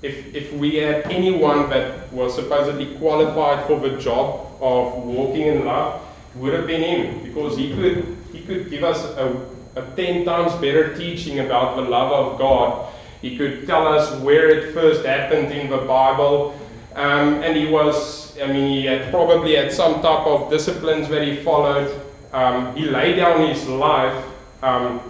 if, 0.02 0.34
if 0.34 0.52
we 0.52 0.76
had 0.76 1.11
anyone 1.11 1.68
that 1.70 2.12
was 2.12 2.34
supposedly 2.34 2.94
qualified 2.96 3.66
for 3.66 3.80
the 3.80 3.99
job 3.99 4.46
of 4.61 5.02
walking 5.02 5.46
in 5.46 5.64
love, 5.64 6.00
would 6.37 6.54
have 6.54 6.66
been 6.66 6.82
him 6.82 7.22
because 7.25 7.56
he 7.56 7.75
could 7.75 8.16
he 8.32 8.40
could 8.40 8.70
give 8.70 8.84
us 8.84 9.04
a, 9.04 9.46
a 9.76 9.82
ten 9.96 10.25
times 10.25 10.54
better 10.54 10.96
teaching 10.96 11.40
about 11.40 11.76
the 11.76 11.82
love 11.82 12.11
of 12.11 12.38
God. 12.38 12.92
He 13.22 13.36
could 13.36 13.66
tell 13.66 13.86
us 13.86 14.20
where 14.20 14.48
it 14.50 14.74
first 14.74 15.06
happened 15.06 15.52
in 15.52 15.70
the 15.70 15.78
Bible. 15.78 16.58
Um, 16.94 17.42
and 17.42 17.56
he 17.56 17.66
was, 17.66 18.38
I 18.40 18.48
mean, 18.48 18.68
he 18.68 18.84
had 18.84 19.10
probably 19.10 19.54
had 19.54 19.72
some 19.72 20.02
type 20.02 20.26
of 20.26 20.50
disciplines 20.50 21.08
that 21.08 21.26
he 21.26 21.36
followed. 21.36 22.02
Um, 22.32 22.74
he 22.76 22.84
laid 22.84 23.16
down 23.16 23.48
his 23.48 23.66
life 23.68 24.24
um, 24.62 25.00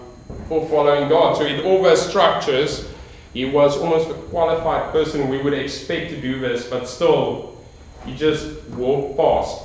for 0.49 0.69
following 0.69 1.09
God. 1.09 1.37
So, 1.37 1.47
in 1.47 1.65
all 1.65 1.83
those 1.83 2.07
structures, 2.07 2.89
he 3.33 3.47
was 3.47 3.79
almost 3.79 4.11
a 4.11 4.15
qualified 4.15 4.93
person 4.93 5.29
we 5.29 5.41
would 5.41 5.55
expect 5.55 6.11
to 6.11 6.21
do 6.21 6.39
this, 6.39 6.69
but 6.69 6.87
still, 6.87 7.57
he 8.05 8.15
just 8.15 8.63
walked 8.71 9.17
past. 9.17 9.63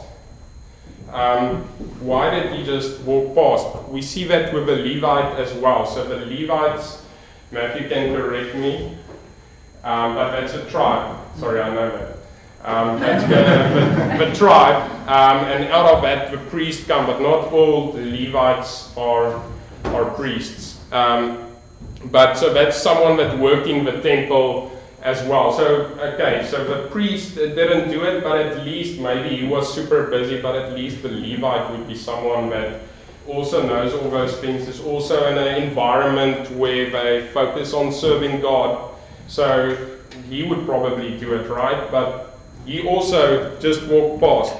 Um, 1.11 1.63
why 1.99 2.29
did 2.29 2.53
he 2.53 2.63
just 2.63 3.01
walk 3.01 3.35
past? 3.35 3.89
We 3.89 4.01
see 4.01 4.25
that 4.25 4.53
with 4.53 4.67
the 4.67 4.75
Levite 4.75 5.39
as 5.39 5.53
well. 5.55 5.85
So 5.85 6.07
the 6.07 6.25
Levites, 6.25 7.03
Matthew 7.51 7.87
can 7.87 8.15
correct 8.15 8.55
me, 8.55 8.97
um, 9.83 10.15
but 10.15 10.31
that's 10.31 10.53
a 10.53 10.69
tribe. 10.69 11.17
Sorry, 11.37 11.61
I 11.61 11.73
know 11.73 11.89
that. 11.89 12.17
Um, 12.63 12.99
that's 12.99 13.23
the, 13.23 14.25
the 14.25 14.35
tribe, 14.35 14.91
um, 15.07 15.45
and 15.45 15.65
out 15.71 15.93
of 15.93 16.01
that 16.01 16.31
the 16.31 16.37
priests 16.49 16.85
come, 16.85 17.05
but 17.05 17.21
not 17.21 17.53
all 17.53 17.93
the 17.93 18.01
Levites 18.01 18.95
are 18.97 19.41
are 19.85 20.09
priests. 20.15 20.79
Um, 20.91 21.55
but 22.05 22.35
so 22.35 22.53
that's 22.53 22.75
someone 22.75 23.17
that 23.17 23.37
worked 23.37 23.67
in 23.67 23.85
the 23.85 24.01
temple 24.01 24.71
as 25.01 25.23
well. 25.27 25.53
So, 25.53 25.85
okay, 25.99 26.45
so 26.49 26.63
the 26.63 26.89
priest 26.89 27.35
didn't 27.35 27.89
do 27.89 28.03
it, 28.03 28.23
but 28.23 28.39
at 28.39 28.65
least 28.65 28.99
maybe 28.99 29.35
he 29.35 29.47
was 29.47 29.73
super 29.73 30.07
busy, 30.07 30.41
but 30.41 30.55
at 30.55 30.73
least 30.73 31.01
the 31.01 31.09
Levite 31.09 31.71
would 31.71 31.87
be 31.87 31.95
someone 31.95 32.49
that 32.49 32.81
also 33.27 33.65
knows 33.65 33.93
all 33.93 34.09
those 34.09 34.35
things, 34.37 34.67
is 34.67 34.79
also 34.81 35.27
in 35.31 35.37
an 35.37 35.61
environment 35.61 36.49
where 36.51 36.89
they 36.89 37.27
focus 37.27 37.73
on 37.73 37.91
serving 37.91 38.41
God. 38.41 38.91
So 39.27 39.75
he 40.29 40.43
would 40.43 40.65
probably 40.65 41.17
do 41.17 41.33
it 41.33 41.49
right, 41.49 41.89
but 41.91 42.37
he 42.65 42.87
also 42.87 43.57
just 43.59 43.85
walked 43.87 44.21
past. 44.21 44.53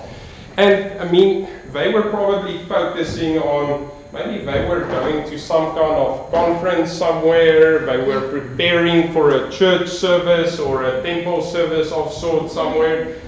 And 0.58 1.00
I 1.00 1.10
mean, 1.12 1.48
they 1.72 1.94
were 1.94 2.04
probably 2.04 2.64
focusing 2.66 3.38
on 3.38 3.92
maybe 4.14 4.44
they 4.44 4.68
were 4.68 4.82
going 4.82 5.30
to 5.30 5.38
some 5.38 5.76
kind 5.76 5.96
of 5.96 6.32
conference 6.32 6.92
somewhere, 6.92 7.86
they 7.86 7.98
were 7.98 8.30
preparing 8.30 9.12
for 9.12 9.32
a 9.32 9.52
church 9.52 9.90
service 9.90 10.60
or 10.60 10.86
a 10.86 11.04
temple 11.04 11.42
service 11.42 11.92
of 11.92 12.12
sorts 12.12 12.54
somewhere. 12.54 13.20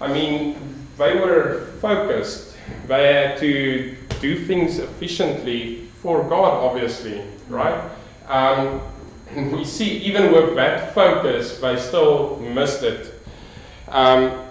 I 0.00 0.12
mean, 0.12 0.56
they 0.96 1.16
were 1.16 1.66
focused. 1.80 2.56
They 2.86 3.12
had 3.12 3.38
to 3.38 3.96
do 4.20 4.44
things 4.44 4.78
efficiently 4.78 5.88
for 6.02 6.22
God, 6.28 6.64
obviously, 6.64 7.22
right? 7.48 7.90
Um, 8.26 8.80
we 9.52 9.64
see 9.64 9.98
even 9.98 10.32
with 10.32 10.54
that 10.56 10.94
focus, 10.94 11.58
they 11.58 11.76
still 11.76 12.38
missed 12.38 12.82
it. 12.82 13.14
Um, 13.88 14.44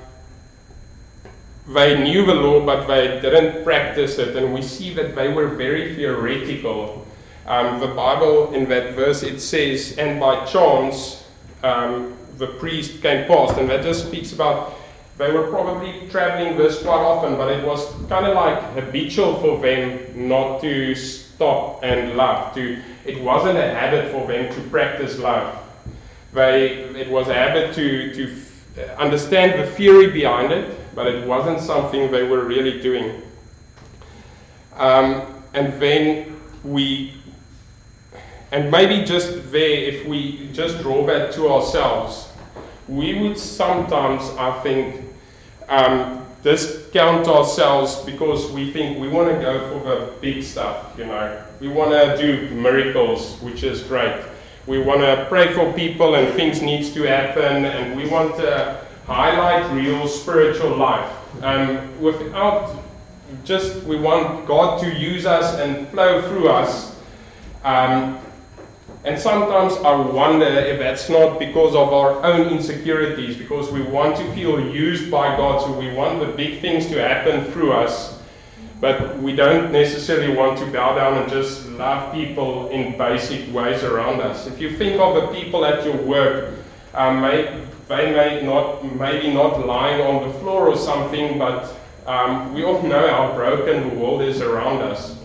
they 1.68 2.02
knew 2.02 2.26
the 2.26 2.34
law, 2.34 2.66
but 2.66 2.88
they 2.88 3.20
didn't 3.20 3.64
practice 3.64 4.18
it, 4.20 4.36
and 4.36 4.54
we 4.54 4.62
see 4.62 4.94
that 4.94 5.16
they 5.16 5.28
were 5.28 5.48
very 5.48 5.96
theoretical. 5.96 7.06
Um, 7.46 7.80
the 7.80 7.88
Bible, 7.88 8.54
in 8.54 8.70
that 8.70 8.94
verse, 8.94 9.24
it 9.24 9.40
says, 9.40 9.98
and 9.98 10.20
by 10.20 10.46
chance 10.46 11.26
um, 11.64 12.14
the 12.38 12.48
priest 12.48 13.02
came 13.02 13.28
past, 13.28 13.58
and 13.58 13.70
that 13.70 13.84
just 13.84 14.08
speaks 14.08 14.32
about 14.32 14.76
they 15.18 15.32
were 15.32 15.48
probably 15.48 16.08
traveling 16.10 16.58
this 16.58 16.82
quite 16.82 17.02
often, 17.02 17.36
but 17.38 17.52
it 17.52 17.66
was 17.66 17.86
kind 18.08 18.26
of 18.26 18.36
like 18.36 18.62
habitual 18.74 19.40
for 19.42 19.60
them 19.60 20.28
not 20.28 20.62
to 20.62 20.94
stop 20.94 21.84
and 21.84 22.16
love. 22.16 22.54
To 22.56 22.80
it 23.06 23.22
wasn't 23.22 23.58
a 23.58 23.70
habit 23.70 24.12
for 24.12 24.28
them 24.28 24.54
to 24.54 24.62
practice 24.70 25.18
love. 25.18 25.58
They 26.34 26.74
it 26.96 27.10
was 27.10 27.28
a 27.30 27.34
habit 27.34 27.74
to 27.76 28.14
to 28.14 28.36
understand 28.98 29.60
the 29.60 29.66
theory 29.72 30.12
behind 30.12 30.52
it, 30.52 30.96
but 30.96 31.08
it 31.08 31.26
wasn't 31.28 31.60
something 31.60 32.12
they 32.12 32.24
were 32.24 32.44
really 32.44 32.80
doing. 32.80 33.22
Um, 34.76 35.44
and 35.54 35.74
then 35.82 36.40
we, 36.64 37.14
and 38.52 38.70
maybe 38.70 39.04
just 39.04 39.52
there, 39.52 39.70
if 39.70 40.06
we 40.06 40.50
just 40.54 40.80
draw 40.82 41.06
that 41.08 41.34
to 41.34 41.50
ourselves, 41.50 42.32
we 42.88 43.20
would 43.20 43.38
sometimes, 43.38 44.24
I 44.38 44.60
think, 44.62 45.07
um, 45.70 46.26
discount 46.44 47.28
ourselves 47.28 47.98
because 48.06 48.52
we 48.52 48.72
think 48.72 49.00
we 49.00 49.08
want 49.08 49.30
to 49.30 49.42
go 49.42 49.70
for 49.70 49.84
the 49.84 50.14
big 50.22 50.44
stuff, 50.44 50.94
you 50.98 51.06
know. 51.06 51.44
We 51.60 51.68
want 51.68 51.92
to 51.92 52.18
do 52.18 52.54
miracles, 52.56 53.40
which 53.42 53.64
is 53.64 53.82
great. 53.82 54.24
We 54.68 54.80
want 54.80 55.02
to 55.02 55.26
pray 55.30 55.54
for 55.54 55.72
people 55.74 56.16
and 56.16 56.34
things 56.36 56.62
needs 56.62 56.94
to 56.94 57.04
happen, 57.04 57.66
and 57.66 57.96
we 57.98 58.08
want 58.10 58.36
to 58.38 58.86
highlight 59.06 59.72
real 59.74 60.08
spiritual 60.08 60.76
life. 60.76 61.12
Um, 61.42 62.02
without 62.02 62.76
just, 63.44 63.84
we 63.84 63.98
want 63.98 64.46
God 64.46 64.80
to 64.82 64.94
use 64.94 65.26
us 65.26 65.56
and 65.60 65.88
flow 65.90 66.22
through 66.30 66.50
us. 66.50 66.96
Um, 67.64 68.20
and 69.04 69.18
sometimes 69.20 69.74
I 69.78 69.96
wonder 69.96 70.46
if 70.46 70.80
that's 70.80 71.10
not 71.10 71.40
because 71.40 71.76
of 71.76 71.94
our 71.94 72.24
own 72.26 72.48
insecurities, 72.50 73.38
because 73.38 73.72
we 73.72 73.82
want 73.82 74.18
to 74.18 74.34
feel 74.34 74.60
used 74.60 75.10
by 75.12 75.38
God, 75.38 75.62
so 75.62 75.80
we 75.80 75.92
want 75.94 76.20
the 76.20 76.28
big 76.28 76.60
things 76.62 76.88
to 76.88 77.02
happen 77.02 77.50
through 77.52 77.74
us, 77.74 78.20
but 78.82 79.18
we 79.20 79.36
don't 79.36 79.72
necessarily 79.72 80.36
want 80.36 80.58
to 80.60 80.66
bow 80.68 80.96
down 80.96 81.18
and 81.18 81.30
just 81.30 81.68
love 81.70 82.14
people 82.14 82.70
in 82.70 82.98
basic 82.98 83.52
ways 83.54 83.84
around 83.84 84.20
us. 84.20 84.46
If 84.46 84.60
you 84.60 84.76
think 84.76 85.00
of 85.00 85.16
the 85.16 85.28
people 85.28 85.64
at 85.64 85.86
your 85.86 85.98
work, 85.98 86.56
um, 86.94 87.22
may, 87.22 87.66
they 87.88 88.12
may 88.12 88.42
not, 88.46 88.84
maybe 88.96 89.34
not 89.34 89.66
lying 89.66 90.02
on 90.02 90.28
the 90.28 90.34
floor 90.40 90.68
or 90.68 90.76
something, 90.76 91.38
but 91.38 91.76
um, 92.08 92.54
we 92.54 92.64
all 92.64 92.82
know 92.82 93.08
how 93.08 93.34
broken 93.36 93.90
the 93.90 93.96
world 93.96 94.22
is 94.22 94.42
around 94.42 94.82
us. 94.82 95.18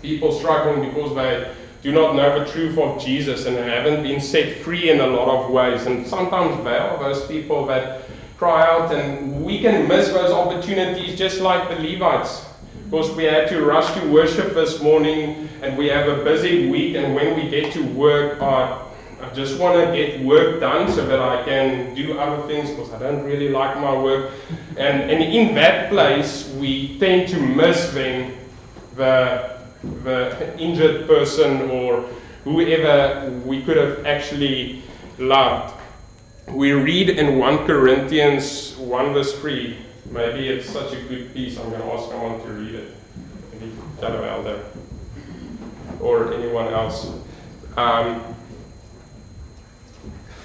People 0.00 0.32
struggling 0.32 0.88
because 0.88 1.14
they 1.14 1.52
do 1.82 1.92
not 1.92 2.14
know 2.14 2.44
the 2.44 2.50
truth 2.50 2.76
of 2.78 3.02
Jesus 3.02 3.46
and 3.46 3.56
haven't 3.56 4.02
been 4.02 4.20
set 4.20 4.58
free 4.58 4.90
in 4.90 5.00
a 5.00 5.06
lot 5.06 5.28
of 5.28 5.50
ways. 5.50 5.86
And 5.86 6.06
sometimes 6.06 6.62
they 6.62 6.76
are 6.76 6.98
those 6.98 7.26
people 7.26 7.64
that 7.66 8.02
cry 8.36 8.66
out, 8.66 8.92
and 8.92 9.44
we 9.44 9.60
can 9.60 9.88
miss 9.88 10.08
those 10.08 10.30
opportunities 10.30 11.18
just 11.18 11.40
like 11.40 11.68
the 11.68 11.76
Levites. 11.76 12.44
Because 12.84 13.14
we 13.16 13.24
had 13.24 13.48
to 13.48 13.64
rush 13.64 13.92
to 14.00 14.08
worship 14.10 14.52
this 14.52 14.82
morning, 14.82 15.48
and 15.62 15.76
we 15.78 15.86
have 15.88 16.08
a 16.08 16.24
busy 16.24 16.68
week, 16.68 16.96
and 16.96 17.14
when 17.14 17.36
we 17.36 17.48
get 17.48 17.72
to 17.72 17.82
work, 17.92 18.40
uh, 18.42 18.82
I 19.22 19.28
just 19.34 19.60
want 19.60 19.76
to 19.86 19.94
get 19.94 20.20
work 20.22 20.60
done 20.60 20.90
so 20.90 21.06
that 21.06 21.20
I 21.20 21.44
can 21.44 21.94
do 21.94 22.18
other 22.18 22.46
things 22.48 22.70
because 22.70 22.90
I 22.92 22.98
don't 22.98 23.22
really 23.22 23.50
like 23.50 23.76
my 23.76 23.94
work. 23.94 24.32
And, 24.76 25.10
and 25.10 25.22
in 25.22 25.54
that 25.54 25.90
place, 25.90 26.48
we 26.58 26.98
tend 26.98 27.28
to 27.28 27.38
miss 27.38 27.92
then 27.92 28.36
the, 28.96 29.59
the 29.82 30.58
injured 30.58 31.06
person 31.06 31.70
or 31.70 32.02
whoever 32.44 33.30
we 33.44 33.62
could 33.62 33.76
have 33.76 34.06
actually 34.06 34.82
loved. 35.18 35.74
We 36.48 36.72
read 36.72 37.10
in 37.10 37.38
1 37.38 37.66
Corinthians 37.66 38.76
1 38.76 39.12
verse 39.12 39.38
3. 39.38 39.76
Maybe 40.10 40.48
it's 40.48 40.68
such 40.68 40.92
a 40.92 41.00
good 41.02 41.32
piece, 41.32 41.58
I'm 41.58 41.70
going 41.70 41.82
to 41.82 41.92
ask 41.92 42.10
someone 42.10 42.40
to 42.40 42.48
read 42.48 42.74
it. 42.74 42.96
Maybe 43.52 43.72
Elder 44.02 44.64
or 46.00 46.32
anyone 46.32 46.72
else. 46.72 47.12
Um, 47.76 48.34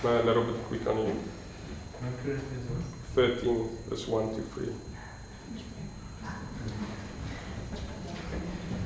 a 0.03 0.23
little 0.23 0.43
bit 0.43 0.55
quick 0.65 0.85
on 0.87 0.97
you. 0.99 1.19
13, 3.15 3.69
verse 3.89 4.07
1 4.07 4.35
to 4.35 4.41
3. 4.41 4.67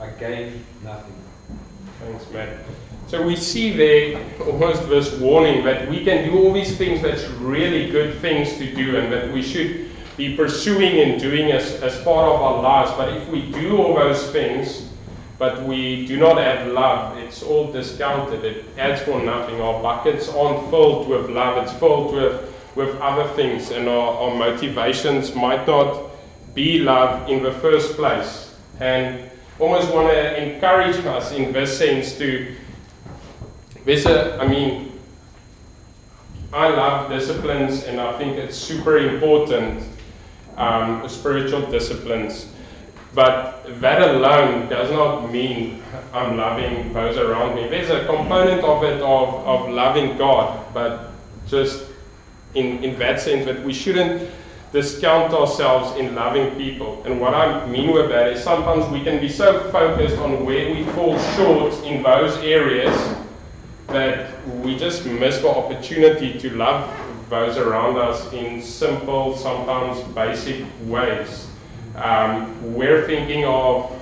I 0.00 0.08
gain 0.18 0.64
nothing. 0.82 1.14
Thanks, 2.00 2.30
Matt. 2.30 2.58
So 3.06 3.26
we 3.26 3.36
see 3.36 3.76
there 3.76 4.24
almost 4.46 4.88
this 4.88 5.12
warning 5.18 5.64
that 5.64 5.90
we 5.90 6.04
can 6.04 6.24
do 6.24 6.38
all 6.38 6.52
these 6.52 6.76
things 6.78 7.02
that's 7.02 7.24
really 7.40 7.90
good 7.90 8.18
things 8.20 8.56
to 8.56 8.74
do 8.74 8.96
and 8.96 9.12
that 9.12 9.30
we 9.32 9.42
should 9.42 9.90
be 10.16 10.36
pursuing 10.36 11.00
and 11.00 11.20
doing 11.20 11.50
as, 11.52 11.82
as 11.82 12.00
part 12.02 12.28
of 12.28 12.40
our 12.40 12.62
lives. 12.62 12.92
But 12.92 13.16
if 13.16 13.28
we 13.28 13.50
do 13.52 13.76
all 13.76 13.94
those 13.94 14.30
things, 14.30 14.88
but 15.38 15.62
we 15.64 16.06
do 16.06 16.18
not 16.18 16.38
have 16.38 16.68
love, 16.68 17.18
it's 17.18 17.42
all 17.42 17.72
discounted. 17.72 18.44
It 18.44 18.64
adds 18.78 19.02
for 19.02 19.20
nothing. 19.20 19.60
Our 19.60 19.82
buckets 19.82 20.28
aren't 20.28 20.70
filled 20.70 21.08
with 21.08 21.30
love, 21.30 21.62
it's 21.62 21.72
filled 21.78 22.14
with, 22.14 22.54
with 22.74 22.94
other 23.00 23.26
things, 23.34 23.70
and 23.70 23.88
our, 23.88 24.18
our 24.18 24.34
motivations 24.36 25.34
might 25.34 25.66
not 25.66 26.10
be 26.54 26.78
love 26.78 27.28
in 27.28 27.42
the 27.42 27.52
first 27.52 27.96
place. 27.96 28.54
And 28.78 29.30
almost 29.60 29.92
want 29.92 30.08
to 30.08 30.42
encourage 30.42 30.96
us 31.04 31.32
in 31.32 31.52
this 31.52 31.76
sense 31.76 32.16
to, 32.18 32.56
there's 33.84 34.06
a, 34.06 34.38
I 34.40 34.48
mean, 34.48 34.98
I 36.52 36.68
love 36.68 37.10
disciplines 37.10 37.84
and 37.84 38.00
I 38.00 38.16
think 38.18 38.36
it's 38.36 38.56
super 38.56 38.96
important, 38.96 39.84
um, 40.56 41.06
spiritual 41.08 41.70
disciplines. 41.70 42.52
But 43.14 43.80
that 43.80 44.02
alone 44.02 44.68
does 44.68 44.90
not 44.90 45.30
mean 45.30 45.82
I'm 46.12 46.36
loving 46.36 46.92
those 46.92 47.18
around 47.18 47.56
me. 47.56 47.68
There's 47.68 47.90
a 47.90 48.06
component 48.06 48.62
of 48.64 48.82
it 48.84 49.00
of, 49.02 49.34
of 49.46 49.68
loving 49.68 50.16
God, 50.16 50.64
but 50.72 51.10
just 51.46 51.84
in, 52.54 52.82
in 52.82 52.98
that 52.98 53.20
sense 53.20 53.44
that 53.44 53.62
we 53.62 53.72
shouldn't 53.72 54.30
discount 54.72 55.32
ourselves 55.32 55.98
in 55.98 56.14
loving 56.14 56.56
people. 56.56 57.02
And 57.04 57.20
what 57.20 57.34
I 57.34 57.66
mean 57.66 57.92
with 57.92 58.08
that 58.10 58.28
is 58.28 58.42
sometimes 58.42 58.90
we 58.92 59.02
can 59.02 59.20
be 59.20 59.28
so 59.28 59.70
focused 59.70 60.16
on 60.18 60.44
where 60.44 60.72
we 60.72 60.84
fall 60.92 61.18
short 61.34 61.74
in 61.84 62.02
those 62.02 62.36
areas 62.38 62.94
that 63.88 64.46
we 64.58 64.76
just 64.76 65.04
miss 65.04 65.38
the 65.38 65.48
opportunity 65.48 66.38
to 66.38 66.50
love 66.50 66.88
those 67.28 67.56
around 67.56 67.96
us 67.96 68.32
in 68.32 68.62
simple, 68.62 69.36
sometimes 69.36 70.00
basic 70.14 70.64
ways. 70.84 71.48
Um, 71.96 72.74
we're 72.74 73.06
thinking 73.06 73.44
of 73.44 73.96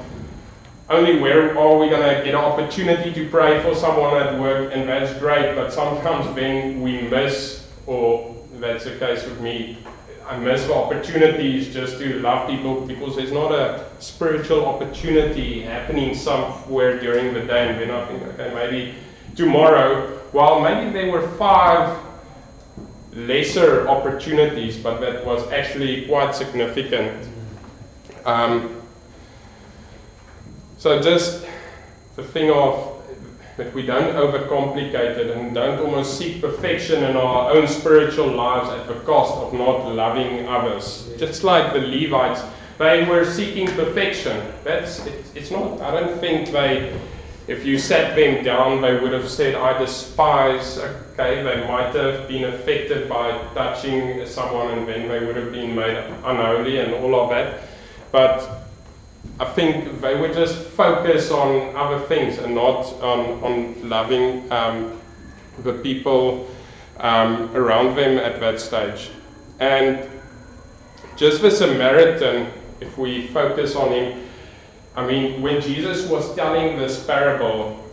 only 0.91 1.19
where 1.19 1.59
are 1.59 1.79
we 1.79 1.89
going 1.89 2.03
to 2.03 2.25
get 2.25 2.29
an 2.29 2.37
opportunity 2.37 3.13
to 3.13 3.29
pray 3.29 3.63
for 3.63 3.75
someone 3.75 4.17
at 4.17 4.39
work, 4.41 4.73
and 4.75 4.89
that's 4.89 5.19
great, 5.19 5.55
but 5.55 5.73
sometimes 5.73 6.35
then 6.35 6.81
we 6.81 7.03
miss, 7.03 7.67
or 7.87 8.35
that's 8.55 8.85
the 8.85 8.97
case 8.99 9.25
with 9.25 9.41
me, 9.41 9.79
I 10.29 10.37
miss 10.39 10.69
opportunities 10.69 11.73
just 11.73 11.99
to 12.01 12.21
love 12.21 12.51
people 12.51 12.83
because 12.83 13.17
there's 13.17 13.33
not 13.33 13.51
a 13.51 13.87
spiritual 13.99 14.67
opportunity 14.67 15.63
happening 15.63 16.15
somewhere 16.15 17.01
during 17.01 17.33
the 17.33 17.41
day, 17.41 17.69
and 17.71 17.81
then 17.81 17.91
I 17.91 18.07
think, 18.07 18.23
okay, 18.35 18.53
maybe 18.55 18.95
tomorrow, 19.35 20.21
well, 20.35 20.61
maybe 20.61 20.91
there 20.93 21.11
were 21.11 21.27
five 21.37 21.99
lesser 23.15 23.89
opportunities, 23.89 24.77
but 24.77 25.01
that 25.01 25.25
was 25.25 25.51
actually 25.51 26.07
quite 26.07 26.35
significant. 26.35 27.27
Um, 28.27 28.83
so 30.77 31.01
just 31.01 31.47
the 32.17 32.23
thing 32.23 32.51
of 32.51 32.98
that 33.59 33.75
we 33.75 33.83
don't 33.85 34.15
overcomplicate 34.15 35.19
it 35.19 35.37
and 35.37 35.53
don't 35.53 35.81
almost 35.81 36.17
seek 36.17 36.41
perfection 36.41 37.03
in 37.03 37.17
our 37.17 37.50
own 37.50 37.67
spiritual 37.67 38.29
lives 38.29 38.71
at 38.71 38.87
the 38.87 38.95
cost 39.00 39.35
of 39.35 39.53
not 39.53 39.85
loving 39.93 40.47
others. 40.47 41.11
Just 41.19 41.43
like 41.43 41.73
the 41.73 41.81
Levites, 41.81 42.41
they 42.79 43.05
were 43.05 43.25
seeking 43.25 43.67
perfection. 43.67 44.41
That's 44.62 45.05
it's, 45.07 45.35
it's 45.35 45.50
not. 45.50 45.81
I 45.81 45.91
don't 45.91 46.19
think 46.21 46.50
they. 46.50 46.97
If 47.49 47.65
you 47.65 47.79
sat 47.79 48.15
them 48.15 48.45
down, 48.45 48.81
they 48.81 49.00
would 49.00 49.12
have 49.12 49.29
said, 49.29 49.57
"I 49.57 49.77
despise." 49.77 50.79
Okay, 50.79 51.43
they 51.43 51.67
might 51.67 51.93
have 51.97 52.29
been 52.29 52.45
affected 52.45 53.09
by 53.09 53.33
touching 53.55 54.25
someone, 54.25 54.79
and 54.79 54.87
then 54.87 55.09
they 55.09 55.27
would 55.27 55.35
have 55.35 55.50
been 55.50 55.75
made 55.75 55.97
unholy 56.25 56.79
and 56.79 56.95
all 56.95 57.17
of 57.17 57.31
that. 57.31 57.62
But 58.12 58.68
I 59.41 59.45
think 59.45 60.01
they 60.01 60.19
would 60.19 60.33
just 60.33 60.57
focus 60.57 61.31
on 61.31 61.77
other 61.77 62.01
things 62.07 62.39
and 62.39 62.55
not 62.55 62.87
on, 63.03 63.43
on 63.45 63.89
loving 63.89 64.51
um, 64.51 65.01
the 65.63 65.75
people 65.75 66.49
um, 66.99 67.55
around 67.55 67.97
them 67.97 68.19
at 68.19 68.40
that 68.40 68.61
stage. 68.61 69.11
And 69.61 70.09
just 71.16 71.42
the 71.42 71.51
Samaritan, 71.51 72.51
if 72.81 72.99
we 72.99 73.29
focus 73.29 73.77
on 73.77 73.92
him, 73.92 74.29
I 74.97 75.07
mean, 75.07 75.40
when 75.40 75.61
Jesus 75.61 76.09
was 76.09 76.35
telling 76.35 76.77
this 76.77 77.07
parable, 77.07 77.85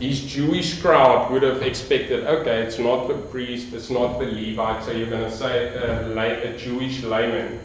his 0.00 0.24
Jewish 0.24 0.80
crowd 0.80 1.30
would 1.30 1.42
have 1.42 1.62
expected, 1.62 2.24
okay, 2.26 2.62
it's 2.62 2.78
not 2.78 3.06
the 3.06 3.14
priest, 3.14 3.72
it's 3.72 3.90
not 3.90 4.18
the 4.18 4.26
Levite, 4.26 4.82
so 4.82 4.90
you're 4.90 5.10
going 5.10 5.22
to 5.22 5.30
say 5.30 5.68
a, 5.68 6.52
a 6.52 6.58
Jewish 6.58 7.04
layman. 7.04 7.60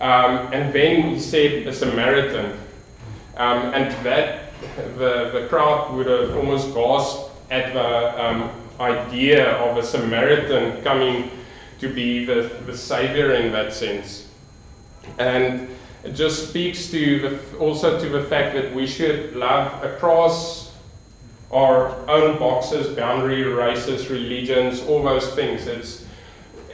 Um, 0.00 0.52
and 0.52 0.72
then 0.72 1.02
he 1.02 1.20
said 1.20 1.66
a 1.66 1.72
Samaritan. 1.72 2.58
Um, 3.36 3.74
and 3.74 3.92
that, 4.04 4.52
the, 4.96 5.30
the 5.32 5.46
crowd 5.48 5.94
would 5.94 6.06
have 6.06 6.36
almost 6.36 6.74
gasped 6.74 7.30
at 7.50 7.72
the 7.74 8.24
um, 8.24 8.50
idea 8.80 9.52
of 9.56 9.76
a 9.76 9.82
Samaritan 9.82 10.82
coming 10.82 11.30
to 11.80 11.92
be 11.92 12.24
the, 12.24 12.50
the 12.66 12.76
savior 12.76 13.34
in 13.34 13.52
that 13.52 13.72
sense. 13.72 14.28
And 15.18 15.68
it 16.04 16.12
just 16.12 16.48
speaks 16.48 16.90
to 16.90 17.18
the, 17.20 17.58
also 17.58 18.00
to 18.00 18.08
the 18.08 18.22
fact 18.24 18.54
that 18.54 18.74
we 18.74 18.86
should 18.86 19.36
love 19.36 19.82
across 19.84 20.72
our 21.52 22.08
own 22.08 22.38
boxes, 22.38 22.94
boundary, 22.96 23.42
races, 23.42 24.08
religions, 24.08 24.82
all 24.82 25.02
those 25.02 25.34
things. 25.34 25.66
It's 25.66 26.06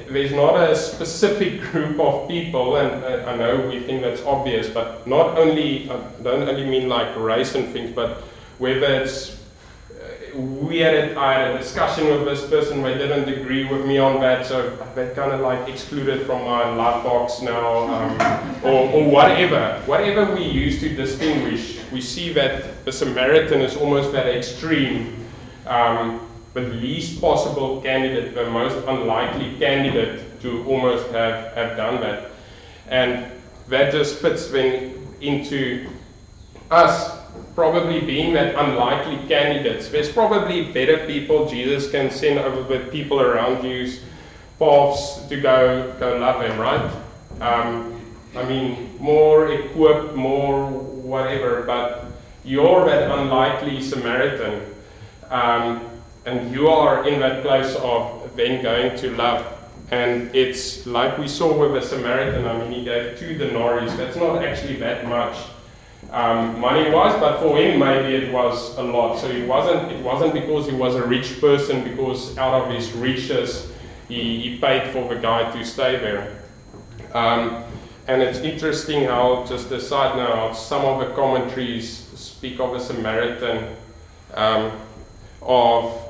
there's 0.08 0.32
not 0.32 0.56
a 0.56 0.76
specific 0.76 1.60
group 1.72 1.98
of 2.00 2.28
people, 2.28 2.76
and 2.76 3.04
uh, 3.04 3.30
I 3.30 3.36
know 3.36 3.68
we 3.68 3.80
think 3.80 4.02
that's 4.02 4.22
obvious, 4.22 4.68
but 4.68 5.06
not 5.06 5.38
only, 5.38 5.90
I 5.90 5.94
uh, 5.94 6.10
don't 6.22 6.48
only 6.48 6.64
mean 6.64 6.88
like 6.88 7.16
race 7.16 7.54
and 7.54 7.72
things, 7.72 7.94
but 7.94 8.22
whether 8.58 8.86
it's 8.86 9.36
uh, 9.90 10.38
we 10.38 10.78
had 10.78 10.94
a, 10.94 11.18
I 11.18 11.34
had 11.34 11.54
a 11.54 11.58
discussion 11.58 12.06
with 12.06 12.24
this 12.24 12.48
person, 12.48 12.82
they 12.82 12.94
didn't 12.94 13.28
agree 13.28 13.64
with 13.64 13.86
me 13.86 13.98
on 13.98 14.20
that, 14.20 14.46
so 14.46 14.76
they 14.94 15.12
kind 15.14 15.32
of 15.32 15.40
like 15.40 15.68
excluded 15.68 16.26
from 16.26 16.44
my 16.44 16.74
life 16.74 17.04
box 17.04 17.42
now, 17.42 17.88
um, 17.88 18.56
or, 18.64 18.90
or 18.90 19.10
whatever. 19.10 19.80
Whatever 19.86 20.34
we 20.34 20.44
use 20.44 20.80
to 20.80 20.88
distinguish, 20.88 21.80
we 21.92 22.00
see 22.00 22.32
that 22.32 22.84
the 22.84 22.92
Samaritan 22.92 23.60
is 23.60 23.76
almost 23.76 24.12
that 24.12 24.26
extreme. 24.26 25.24
Um, 25.66 26.25
the 26.56 26.62
least 26.62 27.20
possible 27.20 27.82
candidate, 27.82 28.34
the 28.34 28.48
most 28.50 28.76
unlikely 28.88 29.54
candidate 29.58 30.40
to 30.40 30.64
almost 30.64 31.06
have, 31.08 31.52
have 31.54 31.76
done 31.76 32.00
that. 32.00 32.30
And 32.88 33.30
that 33.68 33.92
just 33.92 34.20
fits 34.22 34.48
then 34.48 35.06
into 35.20 35.88
us 36.70 37.18
probably 37.54 38.00
being 38.00 38.32
that 38.34 38.54
unlikely 38.54 39.18
candidates. 39.28 39.88
There's 39.88 40.10
probably 40.10 40.72
better 40.72 41.06
people 41.06 41.46
Jesus 41.46 41.90
can 41.90 42.10
send 42.10 42.38
over 42.38 42.62
the 42.62 42.84
people 42.90 43.20
around 43.20 43.64
you's 43.64 44.00
paths 44.58 45.26
to 45.28 45.40
go 45.40 45.94
go 46.00 46.16
love 46.16 46.40
them, 46.40 46.58
right? 46.58 46.90
Um, 47.40 48.00
I 48.34 48.44
mean, 48.44 48.96
more 48.98 49.52
equipped, 49.52 50.14
more 50.14 50.70
whatever, 50.70 51.62
but 51.62 52.06
you're 52.44 52.86
that 52.86 53.10
unlikely 53.10 53.82
Samaritan. 53.82 54.74
Um, 55.30 55.95
and 56.26 56.52
you 56.52 56.68
are 56.68 57.08
in 57.08 57.20
that 57.20 57.42
place 57.42 57.74
of 57.76 58.30
then 58.36 58.62
going 58.62 58.96
to 58.98 59.10
love. 59.16 59.46
And 59.92 60.34
it's 60.34 60.84
like 60.84 61.16
we 61.16 61.28
saw 61.28 61.56
with 61.56 61.72
the 61.72 61.80
Samaritan, 61.80 62.46
I 62.46 62.58
mean, 62.58 62.72
he 62.72 62.84
gave 62.84 63.16
two 63.16 63.38
denarii. 63.38 63.88
That's 63.90 64.16
not 64.16 64.44
actually 64.44 64.76
that 64.76 65.06
much 65.06 65.36
um, 66.10 66.58
money 66.60 66.90
wise, 66.90 67.14
but 67.20 67.38
for 67.40 67.56
him, 67.56 67.78
maybe 67.78 68.16
it 68.16 68.32
was 68.32 68.76
a 68.78 68.82
lot. 68.82 69.18
So 69.18 69.28
it 69.28 69.46
wasn't, 69.46 69.92
it 69.92 70.02
wasn't 70.02 70.34
because 70.34 70.66
he 70.66 70.74
was 70.74 70.96
a 70.96 71.06
rich 71.06 71.40
person, 71.40 71.84
because 71.84 72.36
out 72.36 72.54
of 72.54 72.74
his 72.74 72.92
riches, 72.92 73.72
he, 74.08 74.40
he 74.40 74.58
paid 74.58 74.90
for 74.92 75.08
the 75.12 75.20
guy 75.20 75.50
to 75.52 75.64
stay 75.64 75.96
there. 75.96 76.42
Um, 77.14 77.62
and 78.08 78.22
it's 78.22 78.38
interesting 78.38 79.04
how, 79.04 79.44
just 79.48 79.70
a 79.70 79.80
side 79.80 80.16
note, 80.16 80.54
some 80.54 80.84
of 80.84 81.00
the 81.00 81.14
commentaries 81.14 81.88
speak 82.14 82.60
of 82.60 82.74
a 82.74 82.80
Samaritan 82.80 83.76
um, 84.34 84.72
of 85.42 86.05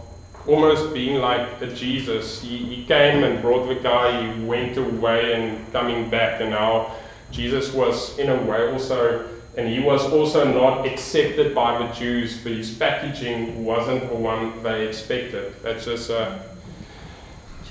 almost 0.46 0.94
being 0.94 1.20
like 1.20 1.60
a 1.60 1.66
Jesus. 1.66 2.40
He, 2.40 2.58
he 2.58 2.84
came 2.84 3.24
and 3.24 3.42
brought 3.42 3.66
the 3.66 3.74
guy, 3.74 4.32
he 4.32 4.44
went 4.44 4.76
away 4.76 5.34
and 5.34 5.72
coming 5.72 6.08
back, 6.08 6.40
and 6.40 6.50
now 6.50 6.94
Jesus 7.30 7.72
was 7.72 8.18
in 8.18 8.30
a 8.30 8.42
way 8.42 8.72
also, 8.72 9.28
and 9.56 9.68
he 9.68 9.80
was 9.80 10.04
also 10.12 10.44
not 10.44 10.86
accepted 10.86 11.54
by 11.54 11.78
the 11.78 11.92
Jews, 11.92 12.38
but 12.42 12.52
his 12.52 12.72
packaging 12.74 13.64
wasn't 13.64 14.08
the 14.08 14.14
one 14.14 14.62
they 14.62 14.86
expected. 14.86 15.54
That's 15.62 15.84
just 15.84 16.10
a, 16.10 16.40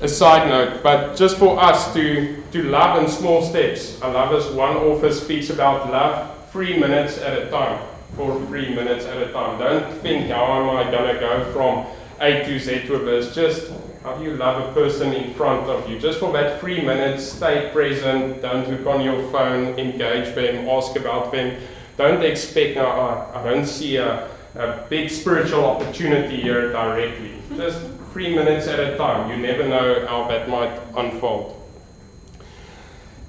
a 0.01 0.07
side 0.07 0.49
note. 0.49 0.83
But 0.83 1.15
just 1.15 1.37
for 1.37 1.59
us 1.59 1.93
to, 1.93 2.43
to 2.51 2.63
love 2.63 3.01
in 3.01 3.09
small 3.09 3.41
steps. 3.43 4.01
I 4.01 4.11
love 4.11 4.31
this 4.31 4.51
one 4.53 4.75
author 4.77 5.11
speaks 5.11 5.49
about 5.49 5.89
love 5.91 6.49
three 6.51 6.77
minutes 6.77 7.17
at 7.19 7.37
a 7.37 7.49
time. 7.49 7.79
For 8.15 8.39
three 8.47 8.73
minutes 8.73 9.05
at 9.05 9.17
a 9.21 9.31
time. 9.31 9.59
Don't 9.59 9.93
think, 10.01 10.31
how 10.31 10.61
am 10.61 10.69
I 10.69 10.89
going 10.89 11.13
to 11.13 11.19
go 11.19 11.51
from 11.51 11.85
a 12.19 12.43
to 12.45 12.59
Z 12.59 12.87
this. 12.87 13.35
Just 13.35 13.71
How 14.03 14.15
do 14.15 14.23
you 14.23 14.35
love 14.37 14.69
a 14.69 14.73
person 14.73 15.13
in 15.13 15.33
front 15.33 15.67
of 15.67 15.89
you? 15.89 15.99
Just 15.99 16.19
for 16.19 16.31
that 16.33 16.59
three 16.59 16.79
minutes, 16.81 17.23
stay 17.23 17.71
present, 17.73 18.41
don't 18.41 18.69
look 18.69 18.85
on 18.85 19.01
your 19.01 19.19
phone, 19.31 19.79
engage 19.79 20.35
them, 20.35 20.69
ask 20.69 20.95
about 20.95 21.31
them. 21.31 21.59
Don't 21.97 22.23
expect, 22.23 22.75
no, 22.75 22.85
I 22.85 23.43
don't 23.43 23.65
see 23.65 23.97
a, 23.97 24.29
a 24.55 24.85
big 24.89 25.09
spiritual 25.09 25.65
opportunity 25.65 26.39
here 26.39 26.71
directly. 26.71 27.29
Hmm. 27.29 27.57
Just 27.57 27.81
three 28.13 28.35
minutes 28.35 28.67
at 28.67 28.79
a 28.79 28.95
time. 28.95 29.29
You 29.31 29.37
never 29.37 29.67
know 29.67 30.05
how 30.07 30.27
that 30.27 30.49
might 30.49 30.79
unfold. 30.95 31.61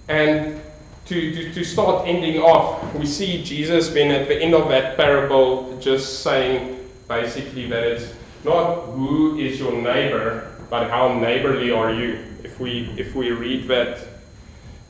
And 0.08 0.60
to, 1.06 1.32
to, 1.32 1.54
to 1.54 1.64
start 1.64 2.06
ending 2.06 2.38
off, 2.38 2.94
we 2.94 3.06
see 3.06 3.42
Jesus 3.42 3.88
then 3.88 4.10
at 4.10 4.28
the 4.28 4.36
end 4.40 4.54
of 4.54 4.68
that 4.68 4.96
parable 4.96 5.76
just 5.80 6.22
saying 6.22 6.88
basically 7.08 7.66
that 7.68 7.82
it's 7.82 8.12
not 8.46 8.86
who 8.92 9.36
is 9.36 9.58
your 9.58 9.72
neighbor, 9.72 10.54
but 10.70 10.88
how 10.88 11.18
neighborly 11.18 11.70
are 11.70 11.92
you. 11.92 12.18
If 12.42 12.58
we 12.58 12.94
if 12.96 13.14
we 13.14 13.32
read 13.32 13.68
that 13.68 14.08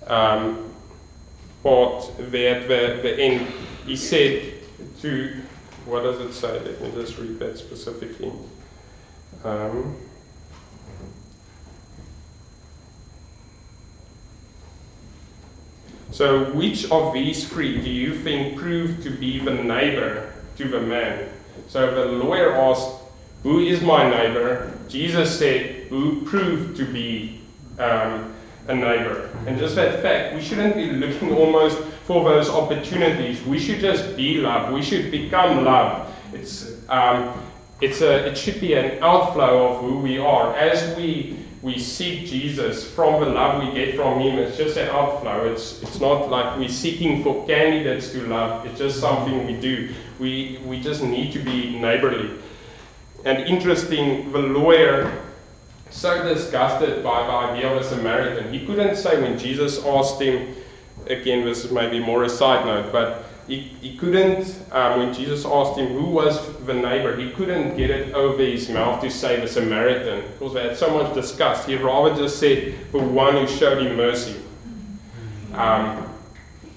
um, 0.07 0.73
part 1.63 2.13
there 2.19 2.61
at 2.61 2.69
the, 2.69 3.03
the 3.03 3.19
end, 3.19 3.53
he 3.85 3.97
said 3.97 4.53
to 5.01 5.35
what 5.87 6.03
does 6.03 6.21
it 6.21 6.33
say? 6.33 6.59
Let 6.59 6.81
me 6.81 6.91
just 6.93 7.17
read 7.19 7.39
that 7.39 7.57
specifically. 7.59 8.33
Um, 9.45 9.97
so, 16.11 16.53
which 16.53 16.91
of 16.91 17.15
these 17.15 17.49
three 17.49 17.81
do 17.81 17.89
you 17.89 18.15
think 18.15 18.59
proved 18.59 19.03
to 19.05 19.11
be 19.11 19.39
the 19.39 19.55
neighbor 19.55 20.35
to 20.57 20.69
the 20.69 20.81
man? 20.81 21.31
So 21.69 21.95
the 21.95 22.25
lawyer 22.25 22.55
asked, 22.55 23.06
Who 23.43 23.61
is 23.61 23.81
my 23.81 24.09
neighbor? 24.09 24.73
Jesus 24.89 25.39
said, 25.39 25.87
Who 25.89 26.23
proved 26.23 26.77
to 26.79 26.85
be 26.85 27.41
um, 27.79 28.35
a 28.69 28.75
neighbor? 28.75 29.31
And 29.47 29.59
just 29.59 29.77
that 29.77 30.03
fact, 30.03 30.35
we 30.35 30.43
shouldn't 30.43 30.75
be 30.75 30.91
looking 30.93 31.35
almost 31.35 31.79
for 32.05 32.25
those 32.25 32.49
opportunities. 32.49 33.43
We 33.45 33.59
should 33.59 33.81
just 33.81 34.17
be 34.17 34.39
love. 34.39 34.73
We 34.73 34.83
should 34.83 35.11
become 35.11 35.65
love. 35.65 36.13
It's, 36.33 36.77
um, 36.89 37.41
it's 37.81 38.01
a, 38.01 38.27
it 38.27 38.37
should 38.37 38.61
be 38.61 38.75
an 38.75 39.03
outflow 39.03 39.69
of 39.69 39.81
who 39.81 39.99
we 39.99 40.19
are. 40.19 40.57
As 40.57 40.97
we, 40.97 41.37
we 41.63 41.79
seek 41.79 42.27
Jesus 42.27 42.89
from 42.89 43.23
the 43.23 43.31
love 43.31 43.63
we 43.63 43.75
get 43.75 43.97
from 43.97 44.21
Him, 44.21 44.39
it's 44.39 44.57
just 44.57 44.77
an 44.77 44.89
outflow. 44.89 45.53
It's, 45.53 45.83
it's 45.83 46.01
not 46.01 46.31
like 46.31 46.59
we're 46.59 46.69
seeking 46.69 47.23
for 47.23 47.47
candidates 47.47 48.13
to 48.13 48.27
love, 48.27 48.65
it's 48.67 48.79
just 48.79 49.01
something 49.01 49.47
we 49.47 49.55
do. 49.55 49.93
We, 50.19 50.61
we 50.65 50.81
just 50.81 51.03
need 51.03 51.33
to 51.33 51.39
be 51.39 51.79
neighborly. 51.79 52.31
And 53.27 53.41
interesting, 53.41 54.31
the 54.31 54.39
lawyer, 54.39 55.21
so 55.91 56.33
disgusted 56.33 57.03
by 57.03 57.27
the 57.27 57.33
idea 57.33 57.73
of 57.73 57.79
a 57.79 57.83
Samaritan, 57.83 58.53
he 58.53 58.65
couldn't 58.65 58.95
say 58.95 59.21
when 59.21 59.37
Jesus 59.37 59.85
asked 59.85 60.23
him, 60.23 60.55
again, 61.09 61.45
this 61.45 61.65
is 61.65 61.73
maybe 61.73 61.99
more 61.99 62.23
a 62.23 62.29
side 62.29 62.65
note, 62.65 62.93
but 62.93 63.25
he, 63.49 63.59
he 63.59 63.97
couldn't, 63.97 64.57
um, 64.71 65.01
when 65.01 65.13
Jesus 65.13 65.45
asked 65.45 65.77
him 65.77 65.89
who 65.89 66.05
was 66.05 66.57
the 66.67 66.75
neighbor, 66.75 67.17
he 67.17 67.33
couldn't 67.33 67.77
get 67.77 67.91
it 67.91 68.15
over 68.15 68.45
his 68.45 68.69
mouth 68.69 69.03
to 69.03 69.11
say 69.11 69.41
the 69.41 69.49
Samaritan 69.49 70.23
because 70.35 70.55
they 70.55 70.63
had 70.63 70.77
so 70.77 70.97
much 70.97 71.13
disgust. 71.13 71.69
He 71.69 71.75
rather 71.75 72.15
just 72.15 72.39
said 72.39 72.77
the 72.93 72.99
one 72.99 73.35
who 73.35 73.49
showed 73.49 73.85
him 73.85 73.97
mercy. 73.97 74.37
Um, 75.53 76.09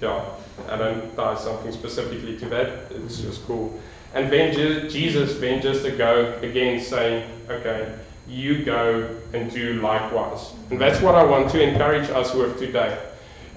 yeah, 0.01 0.25
I 0.67 0.77
don't 0.77 1.15
tie 1.15 1.35
something 1.35 1.71
specifically 1.71 2.39
to 2.39 2.49
that, 2.49 2.91
it's 2.91 3.21
just 3.21 3.45
cool. 3.45 3.79
And 4.13 4.31
then 4.31 4.53
Jesus 4.89 5.39
then 5.39 5.61
just 5.61 5.83
to 5.85 5.91
go 5.91 6.33
again 6.41 6.81
saying, 6.81 7.29
okay, 7.49 7.95
you 8.27 8.63
go 8.63 9.15
and 9.33 9.51
do 9.51 9.73
likewise. 9.81 10.53
And 10.71 10.79
that's 10.79 11.01
what 11.01 11.15
I 11.15 11.23
want 11.23 11.49
to 11.51 11.61
encourage 11.61 12.09
us 12.09 12.33
with 12.33 12.57
today. 12.57 12.97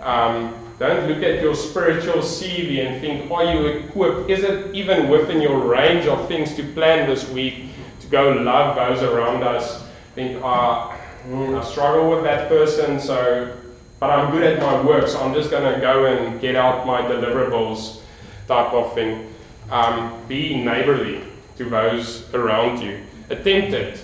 Um, 0.00 0.54
don't 0.78 1.08
look 1.08 1.22
at 1.22 1.40
your 1.40 1.54
spiritual 1.54 2.22
CV 2.22 2.86
and 2.86 3.00
think, 3.00 3.30
are 3.30 3.44
you 3.44 3.66
equipped? 3.66 4.30
Is 4.30 4.42
it 4.42 4.74
even 4.74 5.08
within 5.08 5.40
your 5.40 5.58
range 5.58 6.06
of 6.06 6.26
things 6.26 6.54
to 6.56 6.64
plan 6.72 7.08
this 7.08 7.28
week 7.30 7.66
to 8.00 8.06
go 8.08 8.30
love 8.30 8.76
those 8.76 9.02
around 9.02 9.42
us? 9.42 9.86
Think, 10.14 10.42
ah, 10.42 10.98
oh, 11.30 11.56
I 11.56 11.64
struggle 11.64 12.10
with 12.10 12.24
that 12.24 12.48
person, 12.48 12.98
so, 12.98 13.56
but 14.00 14.10
I'm 14.10 14.32
good 14.32 14.42
at 14.42 14.60
my 14.60 14.82
work, 14.84 15.06
so 15.06 15.20
I'm 15.20 15.34
just 15.34 15.50
going 15.50 15.72
to 15.72 15.80
go 15.80 16.06
and 16.06 16.40
get 16.40 16.56
out 16.56 16.86
my 16.86 17.00
deliverables 17.02 18.00
type 18.48 18.72
of 18.72 18.92
thing. 18.94 19.31
Um, 19.70 20.26
be 20.28 20.62
neighborly 20.62 21.22
to 21.56 21.64
those 21.64 22.32
around 22.34 22.82
you. 22.82 23.00
Attempt 23.30 23.72
it. 23.72 23.98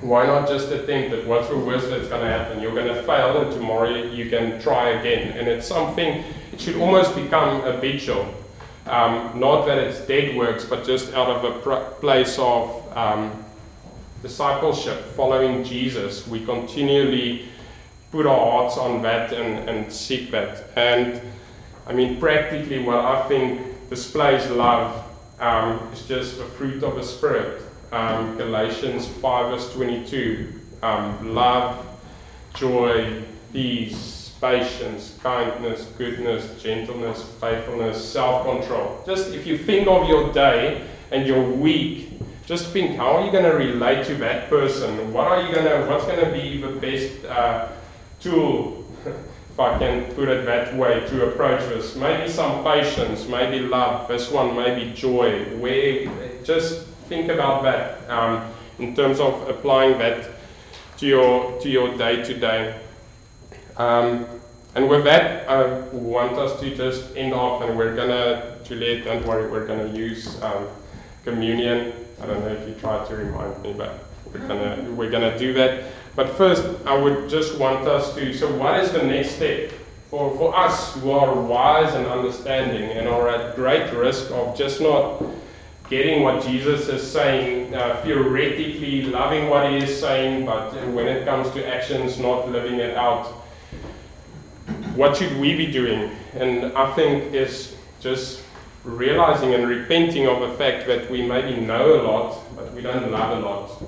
Why 0.00 0.26
not 0.26 0.48
just 0.48 0.70
attempt 0.70 1.14
it? 1.14 1.26
What's 1.26 1.48
the 1.48 1.58
worst 1.58 1.88
that's 1.90 2.08
going 2.08 2.22
to 2.22 2.28
happen? 2.28 2.60
You're 2.60 2.74
going 2.74 2.92
to 2.92 3.02
fail, 3.04 3.40
and 3.40 3.52
tomorrow 3.52 3.90
you 3.90 4.28
can 4.30 4.60
try 4.60 4.90
again. 4.90 5.36
And 5.36 5.46
it's 5.46 5.66
something, 5.66 6.24
it 6.52 6.60
should 6.60 6.76
almost 6.76 7.14
become 7.14 7.60
habitual. 7.62 8.26
Um, 8.86 9.38
not 9.38 9.64
that 9.66 9.78
it's 9.78 10.00
dead 10.00 10.36
works, 10.36 10.64
but 10.64 10.84
just 10.84 11.14
out 11.14 11.28
of 11.28 11.44
a 11.44 11.58
pr- 11.60 11.94
place 12.00 12.36
of 12.38 12.96
um, 12.96 13.44
discipleship, 14.22 15.04
following 15.14 15.62
Jesus. 15.62 16.26
We 16.26 16.44
continually 16.44 17.46
put 18.10 18.26
our 18.26 18.36
hearts 18.36 18.76
on 18.76 19.02
that 19.02 19.32
and, 19.32 19.68
and 19.68 19.92
seek 19.92 20.32
that. 20.32 20.68
And 20.76 21.20
I 21.86 21.92
mean, 21.92 22.18
practically, 22.18 22.82
what 22.82 22.96
I 22.96 23.26
think 23.28 23.60
displays 23.92 24.48
love 24.48 25.04
um, 25.38 25.78
is 25.92 26.06
just 26.06 26.40
a 26.40 26.44
fruit 26.56 26.82
of 26.82 26.94
the 26.94 27.02
Spirit. 27.02 27.60
Um, 27.92 28.38
Galatians 28.38 29.06
5, 29.06 29.50
verse 29.50 29.70
22. 29.74 30.50
Um, 30.82 31.34
love, 31.34 31.84
joy, 32.54 33.22
peace, 33.52 34.32
patience, 34.40 35.18
kindness, 35.22 35.84
goodness, 35.98 36.62
gentleness, 36.62 37.22
faithfulness, 37.38 38.02
self 38.02 38.46
control. 38.46 39.02
Just 39.04 39.34
if 39.34 39.46
you 39.46 39.58
think 39.58 39.86
of 39.88 40.08
your 40.08 40.32
day 40.32 40.88
and 41.10 41.26
your 41.26 41.42
week, 41.42 42.18
just 42.46 42.68
think 42.68 42.96
how 42.96 43.16
are 43.16 43.26
you 43.26 43.30
going 43.30 43.44
to 43.44 43.58
relate 43.58 44.06
to 44.06 44.14
that 44.14 44.48
person? 44.48 45.12
What 45.12 45.26
are 45.26 45.42
you 45.42 45.54
going 45.54 45.66
to, 45.66 45.86
what's 45.90 46.06
going 46.06 46.24
to 46.24 46.32
be 46.32 46.62
the 46.62 46.80
best 46.80 47.26
uh, 47.26 47.68
tool 48.20 48.86
I 49.62 49.78
can 49.78 50.14
put 50.14 50.28
it 50.28 50.44
that 50.46 50.76
way, 50.76 51.06
to 51.08 51.28
approach 51.28 51.60
this. 51.68 51.96
Maybe 51.96 52.28
some 52.28 52.64
patience, 52.64 53.26
maybe 53.26 53.60
love, 53.60 54.08
this 54.08 54.30
one 54.30 54.56
maybe 54.56 54.92
joy. 54.92 55.44
Where 55.58 56.08
just 56.44 56.86
think 57.08 57.30
about 57.30 57.62
that 57.62 58.08
um, 58.10 58.50
in 58.78 58.94
terms 58.94 59.20
of 59.20 59.48
applying 59.48 59.98
that 59.98 60.30
to 60.98 61.06
your 61.06 61.60
to 61.60 61.68
your 61.68 61.96
day 61.96 62.22
to 62.22 62.34
day. 62.34 62.80
and 64.74 64.88
with 64.88 65.04
that, 65.04 65.48
I 65.48 65.80
want 65.90 66.38
us 66.38 66.58
to 66.60 66.74
just 66.74 67.16
end 67.16 67.34
off, 67.34 67.62
and 67.62 67.76
we're 67.76 67.94
gonna 67.94 68.58
Juliet, 68.64 69.04
don't 69.04 69.26
worry, 69.26 69.50
we're 69.50 69.66
gonna 69.66 69.92
use 69.92 70.40
um, 70.42 70.66
communion. 71.24 71.92
I 72.22 72.26
don't 72.26 72.40
know 72.40 72.52
if 72.52 72.66
you 72.68 72.74
tried 72.74 73.06
to 73.08 73.16
remind 73.16 73.62
me, 73.62 73.74
but 73.74 74.04
we're 74.32 74.46
gonna 74.46 74.86
we're 74.96 75.10
gonna 75.10 75.38
do 75.38 75.52
that. 75.54 75.84
But 76.14 76.28
first, 76.36 76.64
I 76.84 76.96
would 76.96 77.28
just 77.28 77.58
want 77.58 77.86
us 77.88 78.14
to. 78.14 78.34
So, 78.34 78.54
what 78.56 78.80
is 78.80 78.92
the 78.92 79.02
next 79.02 79.30
step 79.36 79.72
for, 80.10 80.36
for 80.36 80.54
us 80.54 80.94
who 80.96 81.10
are 81.10 81.34
wise 81.34 81.94
and 81.94 82.06
understanding 82.06 82.90
and 82.90 83.08
are 83.08 83.30
at 83.30 83.56
great 83.56 83.90
risk 83.94 84.30
of 84.30 84.54
just 84.54 84.78
not 84.78 85.24
getting 85.88 86.22
what 86.22 86.42
Jesus 86.42 86.88
is 86.88 87.02
saying, 87.10 87.74
uh, 87.74 87.98
theoretically 88.02 89.04
loving 89.04 89.48
what 89.48 89.70
he 89.70 89.78
is 89.78 89.98
saying, 89.98 90.44
but 90.44 90.70
when 90.88 91.08
it 91.08 91.24
comes 91.24 91.50
to 91.52 91.66
actions, 91.66 92.18
not 92.18 92.50
living 92.50 92.78
it 92.78 92.94
out? 92.94 93.26
What 94.94 95.16
should 95.16 95.34
we 95.38 95.56
be 95.56 95.72
doing? 95.72 96.10
And 96.34 96.76
I 96.76 96.92
think 96.94 97.32
is 97.32 97.74
just 98.00 98.42
realizing 98.84 99.54
and 99.54 99.66
repenting 99.66 100.26
of 100.26 100.40
the 100.40 100.56
fact 100.58 100.86
that 100.88 101.10
we 101.10 101.22
maybe 101.22 101.58
know 101.58 102.00
a 102.00 102.02
lot, 102.02 102.38
but 102.54 102.70
we 102.74 102.82
don't 102.82 103.10
love 103.10 103.38
a 103.38 103.40
lot. 103.40 103.82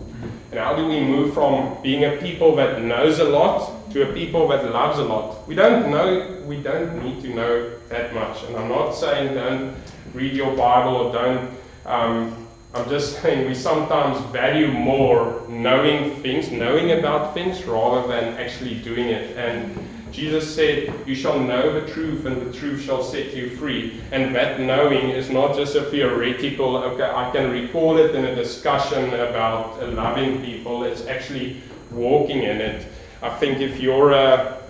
And 0.55 0.63
how 0.63 0.77
do 0.77 0.87
we 0.87 1.01
move 1.01 1.35
from 1.35 1.77
being 1.83 2.05
a 2.05 2.13
people 2.19 2.55
that 2.55 2.81
knows 2.81 3.19
a 3.19 3.25
lot 3.25 3.91
to 3.91 4.09
a 4.09 4.13
people 4.15 4.47
that 4.47 4.65
loves 4.73 5.01
a 5.01 5.03
lot? 5.03 5.49
We 5.49 5.57
don't 5.57 5.91
know, 5.91 6.41
we 6.47 6.59
don't 6.63 7.03
need 7.03 7.21
to 7.23 7.35
know 7.35 7.77
that 7.89 8.15
much. 8.15 8.45
And 8.45 8.55
I'm 8.55 8.69
not 8.69 8.93
saying 8.93 9.35
don't 9.35 9.75
read 10.13 10.33
your 10.33 10.55
Bible 10.57 10.95
or 10.95 11.13
don't. 11.13 11.51
Um, 11.87 12.47
I'm 12.73 12.89
just 12.89 13.19
saying 13.21 13.49
we 13.49 13.55
sometimes 13.57 14.21
value 14.31 14.69
more 14.69 15.43
knowing 15.49 16.23
things, 16.23 16.53
knowing 16.53 16.93
about 16.93 17.35
things, 17.35 17.65
rather 17.65 18.07
than 18.07 18.35
actually 18.35 18.77
doing 18.77 19.09
it. 19.09 19.37
And 19.37 19.77
Jesus 20.15 20.55
said, 20.55 20.95
You 21.07 21.15
shall 21.17 21.41
know 21.41 21.79
the 21.79 21.93
truth, 21.93 22.25
and 22.25 22.41
the 22.41 22.57
truth 22.57 22.81
shall 22.83 23.03
set 23.03 23.35
you 23.35 23.51
free. 23.57 24.01
And 24.13 24.33
that 24.37 24.61
knowing 24.61 25.09
is 25.11 25.29
not 25.29 25.57
just 25.57 25.75
a 25.75 25.83
theoretical, 25.83 26.77
okay, 26.77 27.11
I 27.13 27.33
can 27.33 27.51
recall 27.51 27.99
it 27.99 28.15
in 28.15 28.25
a 28.25 28.35
discussion 28.35 29.13
about 29.13 29.83
loving 29.93 30.41
people. 30.41 30.85
It's 30.85 31.07
actually 31.07 31.61
walking 31.91 32.45
in 32.45 32.61
it. 32.61 32.87
I 33.23 33.31
think 33.31 33.61
if 33.61 33.81
you're 33.81 34.13
a, 34.13 34.63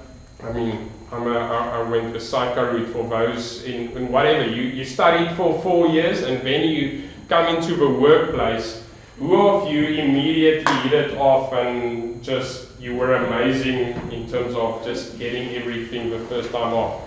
I 0.43 0.53
mean, 0.53 0.91
I'm 1.13 1.27
a, 1.27 1.39
I 1.39 1.83
went 1.91 2.15
the 2.15 2.21
psycho 2.21 2.73
route 2.73 2.89
for 2.89 3.07
those 3.07 3.65
in, 3.65 3.91
in 3.99 4.11
whatever. 4.11 4.49
You, 4.49 4.63
you 4.63 4.85
studied 4.85 5.37
for 5.37 5.61
four 5.61 5.89
years, 5.89 6.23
and 6.23 6.41
then 6.41 6.71
you 6.71 7.09
come 7.29 7.55
into 7.55 7.77
the 7.77 7.89
workplace 7.89 8.83
Who 9.19 9.47
of 9.47 9.71
you 9.71 9.85
immediately 9.89 10.73
hit 10.89 10.93
it 10.93 11.19
off 11.19 11.53
and 11.53 12.23
just 12.23 12.64
you 12.79 12.95
were 12.95 13.15
amazing 13.15 13.95
in 14.11 14.29
terms 14.29 14.55
of 14.55 14.85
just 14.85 15.19
getting 15.19 15.55
everything 15.55 16.11
the 16.11 16.19
first 16.21 16.51
time 16.51 16.73
off? 16.73 17.03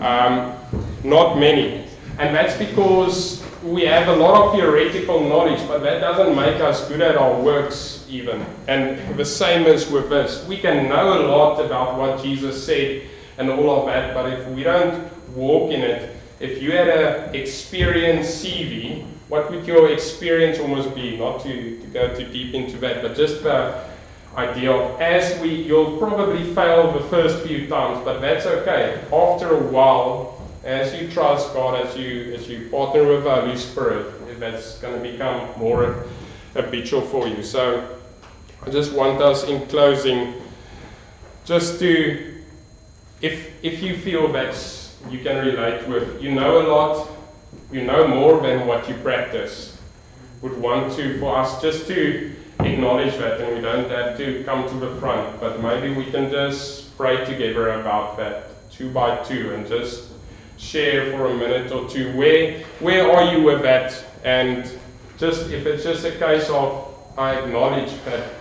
Um, 0.00 0.54
not 1.04 1.38
many. 1.38 1.86
And 2.18 2.34
that's 2.34 2.56
because 2.56 3.44
we 3.62 3.82
have 3.82 4.08
a 4.08 4.16
lot 4.16 4.46
of 4.46 4.54
theoretical 4.54 5.20
knowledge, 5.20 5.60
but 5.68 5.82
that 5.82 6.00
doesn't 6.00 6.34
make 6.34 6.60
us 6.60 6.88
good 6.88 7.00
at 7.00 7.16
our 7.16 7.40
works 7.40 8.04
even. 8.08 8.44
And 8.66 9.16
the 9.16 9.24
same 9.24 9.66
is 9.66 9.90
with 9.90 10.08
this. 10.08 10.44
We 10.46 10.56
can 10.56 10.88
know 10.88 11.20
a 11.20 11.26
lot 11.26 11.64
about 11.64 11.98
what 11.98 12.22
Jesus 12.22 12.64
said 12.64 13.02
and 13.36 13.50
all 13.50 13.80
of 13.80 13.86
that, 13.86 14.14
but 14.14 14.32
if 14.32 14.46
we 14.48 14.62
don't 14.62 15.10
walk 15.34 15.70
in 15.70 15.82
it, 15.82 16.16
if 16.40 16.62
you 16.62 16.72
had 16.72 16.88
an 16.88 17.34
experienced 17.34 18.44
CV, 18.44 19.04
what 19.28 19.50
would 19.50 19.66
your 19.66 19.90
experience 19.90 20.58
almost 20.58 20.94
be? 20.94 21.16
Not 21.16 21.42
to, 21.42 21.80
to 21.80 21.86
go 21.88 22.14
too 22.14 22.26
deep 22.32 22.54
into 22.54 22.78
that, 22.78 23.02
but 23.02 23.16
just 23.16 23.42
the 23.42 23.84
idea 24.38 24.72
of 24.72 25.00
as 25.00 25.40
we, 25.40 25.50
you'll 25.50 25.98
probably 25.98 26.44
fail 26.54 26.92
the 26.92 27.04
first 27.08 27.44
few 27.46 27.66
times, 27.66 28.02
but 28.04 28.20
that's 28.20 28.46
okay. 28.46 29.04
After 29.12 29.56
a 29.56 29.62
while, 29.70 30.48
as 30.64 30.94
you 31.00 31.10
trust 31.10 31.52
God, 31.54 31.84
as 31.84 31.96
you 31.96 32.32
as 32.34 32.48
you 32.48 32.68
partner 32.70 33.06
with 33.06 33.24
the 33.24 33.34
Holy 33.34 33.56
Spirit, 33.56 34.14
that's 34.38 34.78
going 34.78 35.02
to 35.02 35.10
become 35.10 35.48
more 35.58 36.04
habitual 36.54 37.00
for 37.00 37.26
you. 37.26 37.42
So 37.42 37.98
I 38.64 38.70
just 38.70 38.92
want 38.92 39.20
us 39.20 39.44
in 39.44 39.66
closing 39.66 40.34
just 41.44 41.78
to 41.80 42.34
if 43.20 43.52
if 43.64 43.82
you 43.82 43.96
feel 43.96 44.28
that 44.32 44.54
you 45.10 45.18
can 45.20 45.44
relate 45.44 45.86
with, 45.88 46.22
you 46.22 46.32
know 46.32 46.62
a 46.62 46.64
lot, 46.68 47.08
you 47.72 47.82
know 47.82 48.06
more 48.06 48.40
than 48.40 48.66
what 48.66 48.88
you 48.88 48.94
practice. 48.96 49.76
Would 50.42 50.56
want 50.56 50.92
to 50.94 51.18
for 51.18 51.36
us 51.36 51.60
just 51.60 51.88
to 51.88 52.32
acknowledge 52.60 53.16
that 53.16 53.40
and 53.40 53.54
we 53.54 53.60
don't 53.60 53.90
have 53.90 54.16
to 54.16 54.42
come 54.44 54.68
to 54.68 54.74
the 54.74 54.94
front, 54.96 55.40
but 55.40 55.62
maybe 55.62 55.94
we 55.94 56.10
can 56.10 56.30
just 56.30 56.96
pray 56.96 57.24
together 57.24 57.80
about 57.80 58.16
that 58.16 58.70
two 58.70 58.90
by 58.90 59.16
two 59.24 59.54
and 59.54 59.66
just 59.66 60.10
share 60.56 61.12
for 61.12 61.26
a 61.26 61.34
minute 61.34 61.70
or 61.72 61.88
two. 61.88 62.16
Where 62.16 62.60
where 62.80 63.10
are 63.10 63.32
you 63.32 63.42
with 63.42 63.62
that? 63.62 64.04
And 64.24 64.70
just 65.18 65.50
if 65.50 65.66
it's 65.66 65.84
just 65.84 66.04
a 66.04 66.12
case 66.12 66.48
of 66.50 66.86
I 67.16 67.34
acknowledge 67.34 67.92
that 68.04 68.34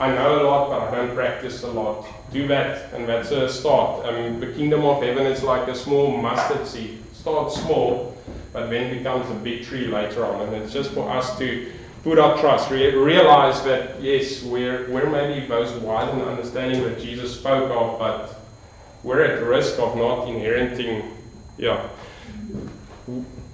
I 0.00 0.12
know 0.14 0.42
a 0.42 0.44
lot 0.44 0.68
but 0.68 0.80
I 0.80 0.96
don't 0.96 1.14
practice 1.14 1.62
a 1.62 1.70
lot. 1.70 2.06
Do 2.32 2.46
that 2.48 2.92
and 2.92 3.08
that's 3.08 3.30
a 3.30 3.48
start. 3.48 4.06
Um, 4.06 4.40
the 4.40 4.52
kingdom 4.52 4.84
of 4.84 5.02
heaven 5.02 5.26
is 5.26 5.42
like 5.42 5.68
a 5.68 5.74
small 5.74 6.16
mustard 6.16 6.66
seed. 6.66 7.02
Start 7.12 7.52
small 7.52 8.16
but 8.52 8.68
then 8.68 8.96
becomes 8.96 9.30
a 9.30 9.34
big 9.34 9.64
tree 9.64 9.86
later 9.86 10.24
on. 10.26 10.40
And 10.42 10.62
it's 10.62 10.72
just 10.72 10.90
for 10.90 11.08
us 11.08 11.38
to 11.38 11.72
put 12.02 12.18
our 12.18 12.38
trust 12.38 12.70
re- 12.70 12.94
realize 12.94 13.62
that 13.62 14.00
yes 14.02 14.42
we're 14.42 14.88
we're 14.90 15.08
maybe 15.08 15.46
those 15.46 15.72
wide 15.82 16.08
in 16.14 16.20
understanding 16.22 16.82
that 16.82 16.98
Jesus 16.98 17.34
spoke 17.34 17.70
of 17.70 17.98
but 17.98 18.42
we're 19.02 19.22
at 19.22 19.42
risk 19.42 19.78
of 19.78 19.96
not 19.96 20.28
inheriting 20.28 21.02
yeah. 21.60 21.88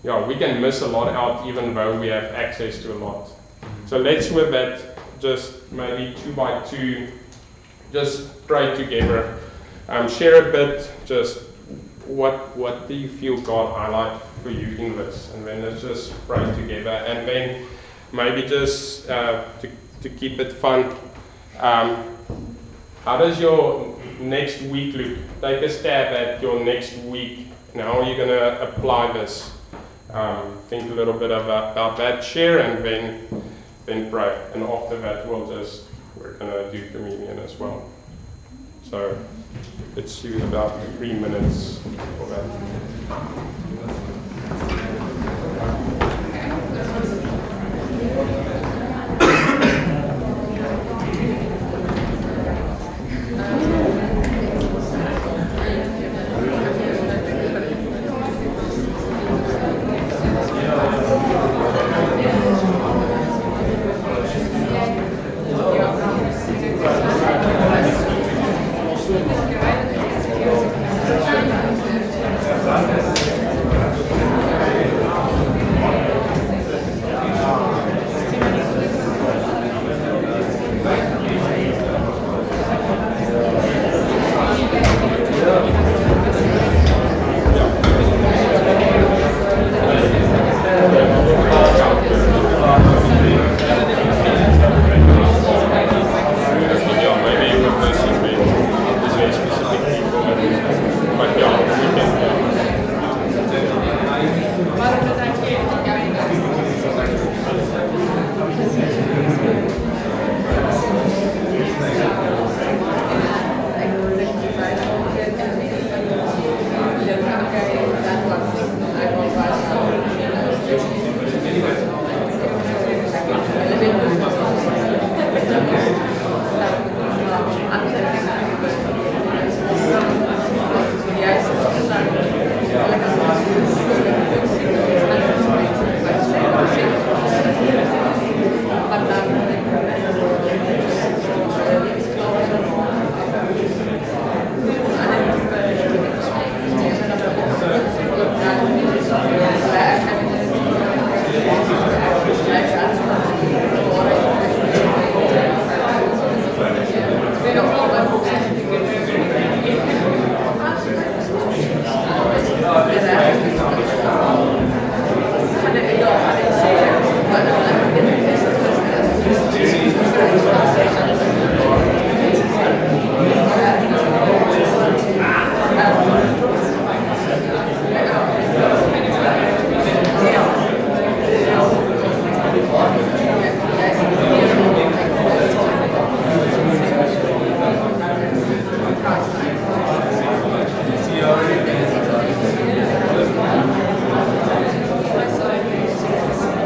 Yeah, 0.05 0.25
we 0.25 0.37
can 0.37 0.61
miss 0.61 0.81
a 0.83 0.87
lot 0.87 1.13
out 1.13 1.45
even 1.49 1.75
though 1.75 2.01
we 2.01 2.07
have 2.07 2.25
access 2.27 2.81
to 2.83 2.93
a 2.93 2.99
lot. 2.99 3.31
So 3.87 3.99
let's 3.99 4.31
with 4.31 4.53
that 4.53 4.97
just 5.19 5.73
maybe 5.73 6.17
two 6.21 6.33
by 6.33 6.63
two, 6.65 7.09
just 7.93 8.47
pray 8.47 8.77
together. 8.77 9.39
Um, 9.89 10.09
share 10.09 10.49
a 10.49 10.53
bit, 10.53 10.89
just 11.05 11.43
what 12.07 12.57
what 12.57 12.87
do 12.87 12.95
you 12.95 13.09
feel 13.09 13.41
God 13.41 13.75
highlight 13.75 14.23
for 14.43 14.51
you 14.51 14.77
in 14.77 14.97
this, 14.97 15.35
and 15.35 15.45
then 15.45 15.63
let's 15.63 15.83
just 15.83 16.13
pray 16.29 16.45
together, 16.55 16.91
and 16.91 17.27
then 17.27 17.67
maybe 18.13 18.47
just 18.47 19.09
uh, 19.09 19.45
to 19.61 19.71
to 20.03 20.09
keep 20.09 20.39
it 20.39 20.53
fun. 20.53 20.95
Um, 21.59 22.17
how 23.05 23.17
does 23.19 23.41
your 23.41 23.97
next 24.21 24.63
week 24.63 24.95
look? 24.95 25.19
Take 25.41 25.63
a 25.63 25.71
stab 25.71 26.13
at 26.13 26.43
your 26.43 26.65
next 26.65 26.97
week 26.99 27.47
now 27.77 28.01
you're 28.01 28.17
going 28.17 28.31
to 28.31 28.63
apply 28.63 29.13
this. 29.13 29.53
Um, 30.11 30.59
think 30.69 30.91
a 30.91 30.95
little 30.95 31.13
bit 31.13 31.31
about, 31.31 31.73
about 31.73 31.99
that, 31.99 32.25
share, 32.25 32.61
and 32.61 32.83
then 32.83 33.29
then 33.85 34.11
pray. 34.11 34.35
And 34.55 34.63
after 34.63 34.99
that, 35.01 35.29
we'll 35.29 35.47
just 35.47 35.85
we're 36.17 36.33
going 36.39 36.51
to 36.51 36.73
do 36.73 36.91
communion 36.91 37.39
as 37.39 37.59
well. 37.59 37.89
So 38.83 39.19
let's 39.95 40.23
do 40.23 40.43
about 40.45 40.83
three 40.97 41.13
minutes 41.13 41.81
for 42.19 42.27
that. 42.31 42.66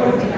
porque 0.03 0.30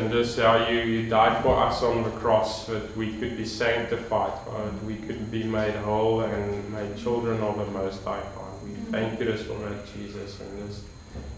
and 0.00 0.10
just 0.10 0.38
how 0.38 0.68
you, 0.68 0.80
you 0.80 1.08
died 1.08 1.42
for 1.42 1.56
us 1.56 1.82
on 1.82 2.02
the 2.02 2.10
cross 2.10 2.66
that 2.66 2.96
we 2.96 3.12
could 3.18 3.36
be 3.36 3.44
sanctified, 3.44 4.32
God. 4.46 4.82
We 4.84 4.96
could 4.96 5.30
be 5.30 5.44
made 5.44 5.74
whole 5.76 6.22
and 6.22 6.72
made 6.72 6.96
children 6.96 7.40
of 7.40 7.58
the 7.58 7.66
Most 7.66 8.02
High 8.04 8.22
God. 8.34 8.62
We 8.64 8.70
mm-hmm. 8.70 8.92
thank 8.92 9.20
you 9.20 9.36
for 9.36 9.58
that, 9.68 9.86
Jesus. 9.94 10.40
And 10.40 10.66
just 10.68 10.84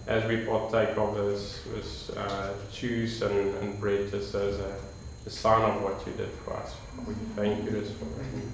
as 0.06 0.24
we 0.28 0.44
partake 0.44 0.96
of 0.96 1.16
this, 1.16 1.62
this 1.74 2.10
uh, 2.10 2.54
juice 2.72 3.22
and, 3.22 3.54
and 3.56 3.80
bread, 3.80 4.10
just 4.10 4.34
as 4.34 4.60
a, 4.60 4.76
a 5.26 5.30
sign 5.30 5.62
of 5.62 5.82
what 5.82 6.06
you 6.06 6.12
did 6.12 6.30
for 6.44 6.54
us. 6.54 6.74
We 7.06 7.14
mm-hmm. 7.14 7.34
thank 7.34 7.64
you 7.64 7.82
for 7.82 8.04
it. 8.20 8.26
In 8.34 8.52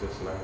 Jesus' 0.00 0.20
name. 0.22 0.36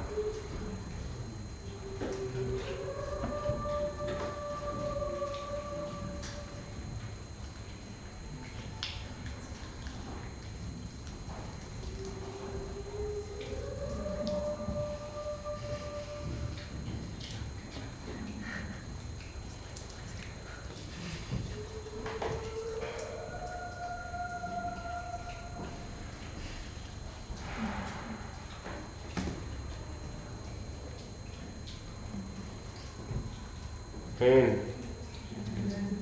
Amen. 34.26 34.60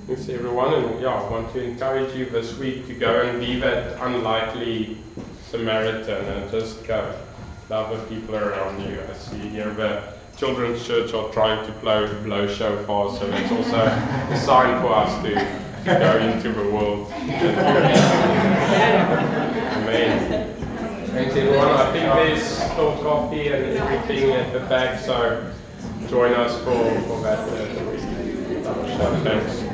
Thanks 0.07 0.27
everyone, 0.31 0.73
and 0.73 0.99
yeah, 0.99 1.09
I 1.09 1.31
want 1.31 1.53
to 1.53 1.63
encourage 1.63 2.17
you 2.17 2.25
this 2.25 2.57
week 2.57 2.87
to 2.87 2.95
go 2.95 3.21
and 3.21 3.39
be 3.39 3.61
that 3.61 4.01
unlikely 4.01 4.97
Samaritan 5.51 6.25
and 6.25 6.51
just 6.51 6.87
go 6.87 7.15
love 7.69 7.91
the 7.91 7.99
people 8.15 8.37
around 8.37 8.81
you. 8.81 8.99
I 8.99 9.13
see 9.15 9.37
here 9.37 9.71
the 9.75 10.15
children's 10.39 10.87
church 10.87 11.13
are 11.13 11.31
trying 11.33 11.67
to 11.67 11.73
blow 11.81 12.07
blow 12.23 12.47
shofar, 12.47 13.15
so 13.15 13.27
it's 13.31 13.53
also 13.53 13.77
a 13.77 14.37
sign 14.39 14.81
for 14.81 14.95
us 14.95 15.23
to, 15.23 15.35
to 15.35 15.99
go 15.99 16.17
into 16.17 16.51
the 16.51 16.71
world. 16.71 17.13
Amen. 19.83 20.55
Thanks 21.09 21.37
everyone. 21.37 21.69
I 21.69 21.93
think 21.93 22.07
there's 22.15 22.43
still 22.43 22.97
coffee 23.03 23.49
and 23.49 23.65
everything 23.77 24.33
at 24.33 24.51
the 24.55 24.61
back, 24.61 24.99
so 24.99 25.53
join 26.09 26.33
us 26.33 26.57
for, 26.65 27.01
for 27.07 27.21
that. 27.23 27.94
Thanks. 28.97 29.65